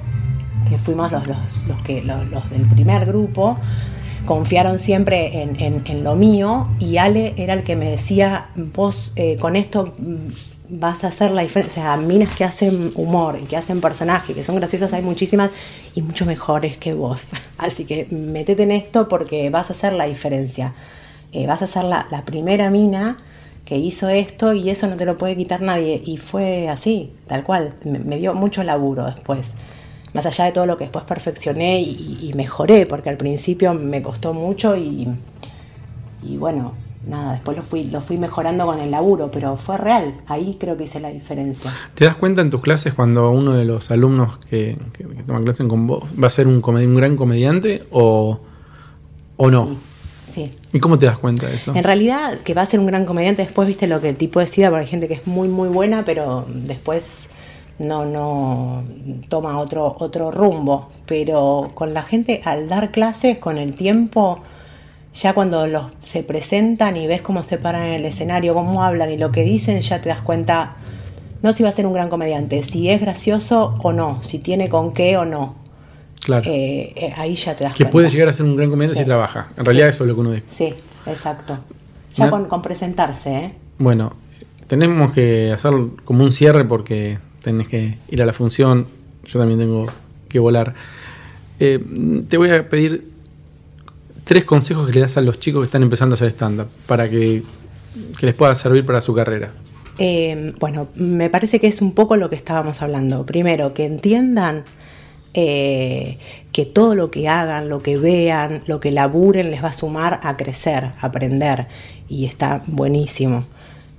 que 0.70 0.78
fuimos 0.78 1.12
los, 1.12 1.26
los, 1.28 1.38
los 1.68 1.82
que, 1.82 2.04
los, 2.04 2.30
los 2.30 2.50
del 2.50 2.62
primer 2.64 3.06
grupo, 3.06 3.58
confiaron 4.28 4.78
siempre 4.78 5.42
en, 5.42 5.60
en- 5.60 5.82
en 5.88 6.04
lo 6.04 6.16
mío 6.16 6.68
y 6.80 6.98
Ale 6.98 7.34
era 7.38 7.56
el 7.56 7.64
que 7.64 7.76
me 7.76 7.90
decía, 7.90 8.50
vos 8.56 9.14
eh, 9.16 9.38
con 9.38 9.56
esto 9.56 9.96
mm, 9.98 10.16
vas 10.80 11.04
a 11.04 11.08
hacer 11.08 11.32
la 11.32 11.42
diferencia. 11.42 11.82
O 11.82 11.86
sea, 11.86 11.98
minas 11.98 12.36
que 12.36 12.44
hacen 12.44 12.92
humor 12.96 13.40
que 13.48 13.58
hacen 13.58 13.82
personajes, 13.82 14.36
que 14.36 14.44
son 14.44 14.56
graciosas, 14.58 14.94
hay 14.94 15.02
muchísimas 15.02 15.50
y 15.96 16.04
mucho 16.04 16.26
mejores 16.28 16.78
que 16.78 16.94
vos. 16.94 17.32
Así 17.58 17.86
que 17.86 18.06
metete 18.12 18.62
en 18.64 18.72
esto 18.72 19.08
porque 19.08 19.50
vas 19.50 19.70
a 19.70 19.74
hacer 19.74 19.94
la 19.94 20.06
diferencia. 20.06 20.74
Eh, 21.32 21.48
vas 21.48 21.62
a 21.64 21.68
ser 21.68 21.86
la, 21.86 22.06
la 22.12 22.24
primera 22.24 22.70
mina 22.70 23.18
que 23.66 23.76
hizo 23.78 24.08
esto 24.08 24.54
y 24.54 24.70
eso 24.70 24.88
no 24.88 24.96
te 24.96 25.04
lo 25.06 25.18
puede 25.18 25.36
quitar 25.36 25.62
nadie. 25.62 26.02
Y 26.06 26.18
fue 26.18 26.70
así, 26.70 27.12
tal 27.28 27.44
cual. 27.44 27.74
Me, 27.84 28.00
me 28.00 28.18
dio 28.18 28.34
mucho 28.34 28.64
laburo 28.64 29.06
después. 29.08 29.52
Más 30.18 30.26
allá 30.26 30.46
de 30.46 30.52
todo 30.52 30.66
lo 30.66 30.80
que 30.80 30.86
después 30.86 31.06
perfeccioné 31.06 31.80
y, 31.80 32.18
y 32.24 32.34
mejoré, 32.34 32.88
porque 32.88 33.10
al 33.10 33.18
principio 33.18 33.76
me 33.76 34.02
costó 34.02 34.34
mucho 34.34 34.76
y, 34.76 35.08
y 36.24 36.38
bueno, 36.38 36.74
nada, 37.08 37.34
después 37.34 37.56
lo 37.56 37.62
fui, 37.62 37.84
lo 37.84 38.02
fui 38.02 38.18
mejorando 38.18 38.66
con 38.66 38.80
el 38.80 38.90
laburo, 38.90 39.30
pero 39.32 39.58
fue 39.58 39.78
real. 39.78 40.16
Ahí 40.26 40.58
creo 40.60 40.76
que 40.76 40.86
hice 40.86 41.00
la 41.00 41.10
diferencia. 41.10 41.72
¿Te 41.94 42.06
das 42.06 42.16
cuenta 42.16 42.42
en 42.42 42.50
tus 42.50 42.62
clases 42.62 42.96
cuando 42.96 43.30
uno 43.30 43.54
de 43.54 43.66
los 43.66 43.92
alumnos 43.92 44.40
que, 44.50 44.76
que, 44.94 45.06
que 45.06 45.22
toman 45.22 45.44
clases 45.44 45.68
con 45.68 45.86
vos 45.86 46.04
va 46.20 46.26
a 46.26 46.32
ser 46.32 46.48
un, 46.48 46.62
gran 46.96 47.16
comediante 47.16 47.84
o, 47.92 48.40
o 49.38 49.52
no? 49.52 49.78
Sí. 50.32 50.52
¿Y 50.74 50.80
cómo 50.80 51.00
te 51.00 51.06
das 51.06 51.20
cuenta 51.20 51.48
de 51.48 51.56
eso? 51.56 51.76
En 51.76 51.84
realidad, 51.84 52.40
que 52.40 52.56
va 52.56 52.64
a 52.64 52.66
ser 52.66 52.80
un 52.80 52.88
gran 52.88 53.06
comediante, 53.06 53.44
después 53.44 53.68
viste 53.68 53.86
lo 53.88 54.02
que 54.02 54.10
el 54.10 54.18
tipo 54.18 54.40
decida, 54.40 54.70
porque 54.72 54.86
hay 54.86 54.90
gente 54.90 55.08
que 55.08 55.16
es 55.16 55.28
muy, 55.28 55.48
muy 55.48 55.70
buena, 55.70 56.04
pero 56.06 56.46
después 56.48 57.30
no, 57.80 58.06
no 58.06 58.84
toma 59.30 59.60
otro, 59.60 59.96
otro 60.00 60.32
rumbo. 60.32 60.90
Pero 61.06 61.72
con 61.74 61.94
la 61.94 62.04
gente, 62.04 62.42
al 62.46 62.68
dar 62.70 62.92
clases, 62.92 63.38
con 63.38 63.58
el 63.58 63.76
tiempo, 63.76 64.40
ya 65.14 65.34
cuando 65.34 65.68
los 65.68 65.86
se 66.04 66.24
presentan 66.24 66.98
y 66.98 67.08
ves 67.08 67.22
cómo 67.22 67.44
se 67.44 67.58
paran 67.58 67.84
en 67.84 67.94
el 67.94 68.06
escenario, 68.06 68.54
cómo 68.54 68.84
hablan 68.84 69.12
y 69.12 69.18
lo 69.18 69.32
que 69.32 69.44
dicen, 69.44 69.80
ya 69.82 70.02
te 70.02 70.10
das 70.10 70.22
cuenta, 70.22 70.76
no 71.42 71.54
si 71.54 71.64
va 71.64 71.70
a 71.70 71.72
ser 71.72 71.86
un 71.88 71.94
gran 71.94 72.10
comediante, 72.10 72.62
si 72.64 72.90
es 72.90 73.00
gracioso 73.02 73.76
o 73.82 73.94
no, 73.94 74.24
si 74.24 74.40
tiene 74.40 74.70
con 74.70 74.92
qué 74.92 75.18
o 75.18 75.26
no. 75.26 75.56
Claro. 76.24 76.44
Eh, 76.46 76.94
eh, 76.96 77.14
ahí 77.16 77.36
ya 77.36 77.56
te 77.56 77.64
das 77.64 77.74
que 77.74 77.84
cuenta. 77.86 77.92
puede 77.92 78.10
llegar 78.10 78.28
a 78.30 78.34
ser 78.34 78.46
un 78.46 78.56
gran 78.56 78.70
comediante 78.70 78.96
Sí. 78.98 79.04
si 79.04 79.08
trabaja. 79.08 79.48
En 79.58 79.64
realidad 79.66 79.86
Sí. 79.88 79.90
eso 79.96 80.04
es 80.04 80.08
lo 80.10 80.14
que 80.16 80.20
uno 80.22 80.32
dice. 80.32 80.46
Sí, 80.48 80.74
exacto. 81.06 81.58
Ya 82.16 82.30
con 82.32 82.62
presentarse, 82.64 83.36
¿eh? 83.36 83.54
Bueno, 83.78 84.12
tenemos 84.68 85.12
que 85.14 85.52
hacer 85.54 85.72
como 86.04 86.24
un 86.24 86.32
cierre 86.32 86.66
porque 86.66 87.20
tenés 87.42 87.68
que 87.68 87.98
ir 88.10 88.22
a 88.22 88.26
la 88.26 88.34
función. 88.34 88.88
Yo 89.26 89.40
también 89.40 89.60
tengo 89.60 89.88
que 90.28 90.40
volar. 90.40 90.74
Eh, 91.60 91.84
te 92.30 92.38
voy 92.38 92.50
a 92.52 92.70
pedir 92.70 93.10
tres 94.24 94.46
consejos 94.46 94.86
que 94.88 94.94
le 94.94 95.02
das 95.02 95.18
a 95.18 95.22
los 95.22 95.40
chicos 95.40 95.62
que 95.62 95.66
están 95.66 95.84
empezando 95.84 96.14
a 96.14 96.16
hacer 96.16 96.30
stand-up 96.30 96.68
para 96.86 97.10
que, 97.10 97.44
que 98.20 98.26
les 98.26 98.36
pueda 98.36 98.54
servir 98.56 98.86
para 98.86 99.02
su 99.02 99.14
carrera. 99.14 99.52
Eh, 100.00 100.54
bueno, 100.60 100.90
me 100.96 101.30
parece 101.30 101.60
que 101.60 101.68
es 101.68 101.82
un 101.82 101.94
poco 101.94 102.16
lo 102.18 102.30
que 102.30 102.36
estábamos 102.36 102.82
hablando. 102.82 103.26
Primero, 103.26 103.74
que 103.74 103.86
entiendan 103.86 104.64
eh, 105.34 106.20
que 106.52 106.66
todo 106.66 106.94
lo 106.94 107.10
que 107.10 107.28
hagan, 107.28 107.70
lo 107.70 107.82
que 107.82 107.98
vean, 107.98 108.64
lo 108.68 108.80
que 108.80 108.92
laburen 108.92 109.50
les 109.50 109.64
va 109.64 109.70
a 109.70 109.74
sumar 109.74 110.20
a 110.22 110.38
crecer, 110.38 110.84
a 110.84 111.08
aprender. 111.08 111.68
Y 112.08 112.26
está 112.26 112.62
buenísimo. 112.68 113.46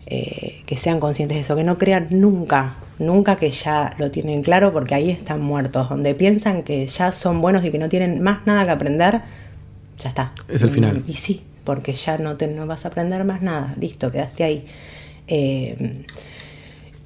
Que 0.06 0.76
sean 0.78 1.00
conscientes 1.00 1.36
de 1.36 1.40
eso, 1.42 1.54
que 1.54 1.64
no 1.64 1.76
crean 1.76 2.06
nunca, 2.08 2.76
nunca 2.98 3.36
que 3.36 3.50
ya 3.50 3.94
lo 3.98 4.10
tienen 4.10 4.42
claro, 4.42 4.72
porque 4.72 4.94
ahí 4.94 5.10
están 5.10 5.40
muertos. 5.40 5.88
Donde 5.88 6.14
piensan 6.14 6.62
que 6.62 6.86
ya 6.86 7.12
son 7.12 7.40
buenos 7.40 7.64
y 7.64 7.70
que 7.70 7.78
no 7.78 7.88
tienen 7.88 8.22
más 8.22 8.46
nada 8.46 8.64
que 8.64 8.70
aprender, 8.72 9.20
ya 9.98 10.08
está. 10.08 10.32
Es 10.48 10.62
el 10.62 10.70
final. 10.70 11.02
Y 11.06 11.14
sí, 11.14 11.42
porque 11.64 11.92
ya 11.94 12.18
no, 12.18 12.36
te, 12.36 12.46
no 12.48 12.66
vas 12.66 12.84
a 12.84 12.88
aprender 12.88 13.24
más 13.24 13.42
nada. 13.42 13.74
Listo, 13.80 14.10
quedaste 14.12 14.44
ahí. 14.44 14.64
Eh, 15.26 16.04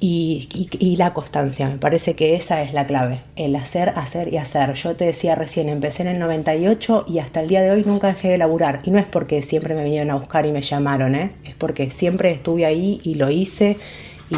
y, 0.01 0.49
y- 0.53 0.85
y 0.93 0.97
la 0.97 1.13
constancia, 1.15 1.69
me 1.69 1.79
parece 1.79 2.15
que 2.15 2.35
esa 2.35 2.61
es 2.63 2.73
la 2.73 2.87
clave, 2.87 3.21
el 3.37 3.55
hacer, 3.55 3.91
hacer 3.91 4.33
y 4.33 4.37
hacer. 4.37 4.73
Yo 4.75 4.97
te 4.97 5.05
decía 5.05 5.37
recién, 5.37 5.69
empecé 5.69 6.03
en 6.03 6.09
el 6.09 6.19
98 6.19 7.05
y 7.09 7.21
hasta 7.21 7.39
el 7.39 7.47
día 7.49 7.63
de 7.63 7.71
hoy 7.71 7.85
nunca 7.87 8.09
dejé 8.09 8.29
de 8.31 8.39
laburar. 8.39 8.81
Y 8.85 8.91
no 8.91 8.99
es 8.99 9.07
porque 9.07 9.43
siempre 9.43 9.77
me 9.77 9.85
vinieron 9.85 10.11
a 10.11 10.17
buscar 10.17 10.45
y 10.45 10.51
me 10.51 10.61
llamaron, 10.61 11.15
¿eh? 11.15 11.31
es 11.45 11.55
porque 11.55 11.93
siempre 11.93 12.33
estuve 12.33 12.67
ahí 12.67 13.01
y 13.05 13.15
lo 13.15 13.31
hice 13.31 13.77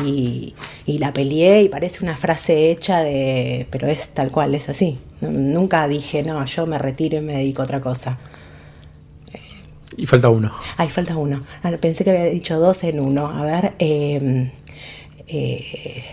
y, 0.04 0.54
y 0.86 0.98
la 0.98 1.12
peleé 1.12 1.62
y 1.62 1.68
parece 1.68 2.04
una 2.04 2.16
frase 2.16 2.70
hecha 2.70 3.00
de... 3.00 3.66
pero 3.70 3.88
es 3.88 4.10
tal 4.10 4.30
cual, 4.30 4.54
es 4.54 4.68
así. 4.68 4.98
Nunca 5.20 5.86
dije, 5.88 6.22
no, 6.22 6.44
yo 6.44 6.66
me 6.66 6.78
retiro 6.78 7.18
y 7.18 7.20
me 7.20 7.34
dedico 7.34 7.62
a 7.62 7.64
otra 7.64 7.80
cosa. 7.80 8.18
Y 9.96 10.06
falta 10.06 10.28
uno. 10.28 10.52
Ay, 10.76 10.90
falta 10.90 11.16
uno. 11.16 11.42
Ah, 11.62 11.70
pensé 11.80 12.04
que 12.04 12.10
había 12.10 12.24
dicho 12.24 12.58
dos 12.58 12.82
en 12.84 13.00
uno. 13.00 13.26
A 13.26 13.44
ver. 13.44 13.74
eh, 13.78 14.50
eh, 15.26 16.04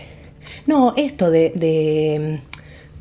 no, 0.66 0.94
esto 0.96 1.30
de, 1.30 1.50
de, 1.54 2.40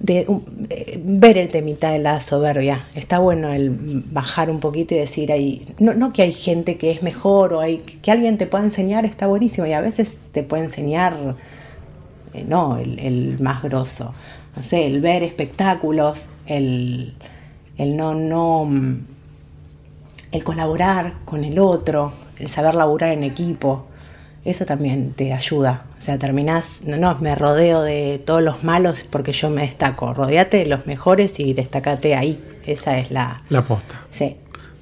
de, 0.02 0.26
um, 0.28 0.42
eh, 0.70 1.00
ver 1.04 1.38
el 1.38 1.50
temita 1.50 1.92
de 1.92 2.00
la 2.00 2.22
soberbia. 2.22 2.86
Está 2.96 3.20
bueno 3.20 3.54
el 3.54 3.70
bajar 4.12 4.50
un 4.50 4.60
poquito 4.60 4.96
y 4.96 4.98
decir 4.98 5.32
ahí. 5.32 5.62
No, 5.80 5.94
no 5.94 6.12
que 6.12 6.24
hay 6.24 6.34
gente 6.34 6.78
que 6.78 6.92
es 6.92 7.04
mejor 7.04 7.54
o 7.54 7.60
hay 7.62 7.78
que 7.78 8.12
alguien 8.12 8.38
te 8.38 8.48
pueda 8.48 8.64
enseñar, 8.64 9.06
está 9.06 9.28
buenísimo. 9.28 9.68
Y 9.68 9.74
a 9.74 9.82
veces 9.82 10.20
te 10.32 10.44
puede 10.44 10.64
enseñar. 10.64 11.36
eh, 12.34 12.46
no, 12.48 12.78
el, 12.78 13.00
el 13.00 13.40
más 13.40 13.62
grosso. 13.64 14.14
No 14.56 14.64
sé, 14.64 14.86
el 14.88 15.02
ver 15.02 15.24
espectáculos, 15.24 16.30
el, 16.46 17.14
el 17.78 17.96
no, 17.96 18.14
no. 18.16 18.68
el 20.32 20.44
colaborar 20.44 21.16
con 21.26 21.44
el 21.44 21.60
otro, 21.60 22.14
el 22.40 22.48
saber 22.48 22.76
laburar 22.76 23.12
en 23.12 23.24
equipo, 23.24 23.86
eso 24.44 24.66
también 24.66 25.14
te 25.14 25.34
ayuda. 25.34 25.86
O 25.98 26.02
sea, 26.02 26.18
terminás, 26.18 26.82
no, 26.84 26.98
no, 26.98 27.16
me 27.16 27.36
rodeo 27.36 27.82
de 27.82 28.20
todos 28.24 28.42
los 28.42 28.64
malos 28.64 29.06
porque 29.10 29.34
yo 29.34 29.50
me 29.50 29.62
destaco. 29.62 30.14
Rodeate 30.14 30.58
de 30.58 30.66
los 30.66 30.88
mejores 30.88 31.40
y 31.40 31.54
destacate 31.54 32.16
ahí. 32.16 32.40
Esa 32.66 32.98
es 32.98 33.12
la... 33.12 33.42
La 33.50 33.64
posta. 33.64 34.02
Sí. 34.10 34.38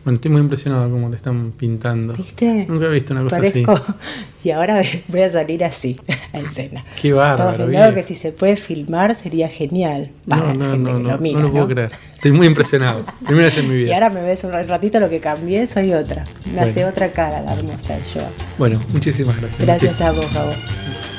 Bueno, 0.06 0.16
estoy 0.16 0.32
muy 0.32 0.42
impresionado 0.42 0.90
cómo 0.90 1.10
te 1.10 1.18
están 1.18 1.52
pintando. 1.52 2.14
¿Viste? 2.14 2.66
Nunca 2.70 2.86
he 2.86 2.90
visto 2.90 3.14
una 3.14 3.24
cosa 3.24 3.38
Parezco- 3.40 3.74
así. 3.74 3.94
Y 4.44 4.52
ahora 4.52 4.82
voy 5.10 5.22
a 5.22 5.30
salir 5.30 5.64
así 5.66 6.00
a 6.34 6.40
escena. 6.40 6.86
Qué 7.02 7.12
bárbaro, 7.12 7.68
claro 7.68 7.94
que 7.94 8.04
si 8.04 8.16
se 8.16 8.32
puede 8.32 8.56
filmar 8.56 9.16
sería 9.18 9.50
genial. 9.50 10.12
No, 10.26 10.38
Para 10.38 10.48
la 10.48 10.54
no, 10.54 10.72
gente 10.72 10.92
no, 10.92 10.98
que 10.98 11.04
no, 11.04 11.10
lo 11.12 11.18
mira, 11.20 11.40
no 11.42 11.48
lo 11.48 11.52
puedo 11.52 11.68
¿no? 11.68 11.74
creer. 11.74 11.92
Estoy 12.16 12.32
muy 12.32 12.48
impresionado. 12.48 13.04
Primera 13.26 13.48
vez 13.48 13.58
en 13.58 13.68
mi 13.68 13.76
Y 13.76 13.78
vida. 13.84 13.96
ahora 13.96 14.10
me 14.10 14.22
ves 14.24 14.44
un 14.46 14.52
ratito 14.54 15.00
lo 15.02 15.10
que 15.10 15.20
cambié, 15.20 15.68
soy 15.68 15.94
otra. 15.94 16.24
Me 16.46 16.54
Bueno. 16.54 16.72
hace 16.72 16.86
otra 16.86 17.12
cara 17.12 17.42
la 17.42 17.54
hermosa 17.54 17.98
yo. 18.16 18.22
Bueno, 18.58 18.82
muchísimas 18.94 19.36
gracias. 19.42 19.62
Gracias 19.66 20.00
a 20.02 20.12
vos, 20.12 20.34
Gabo. 20.34 20.52
Viens 20.52 21.19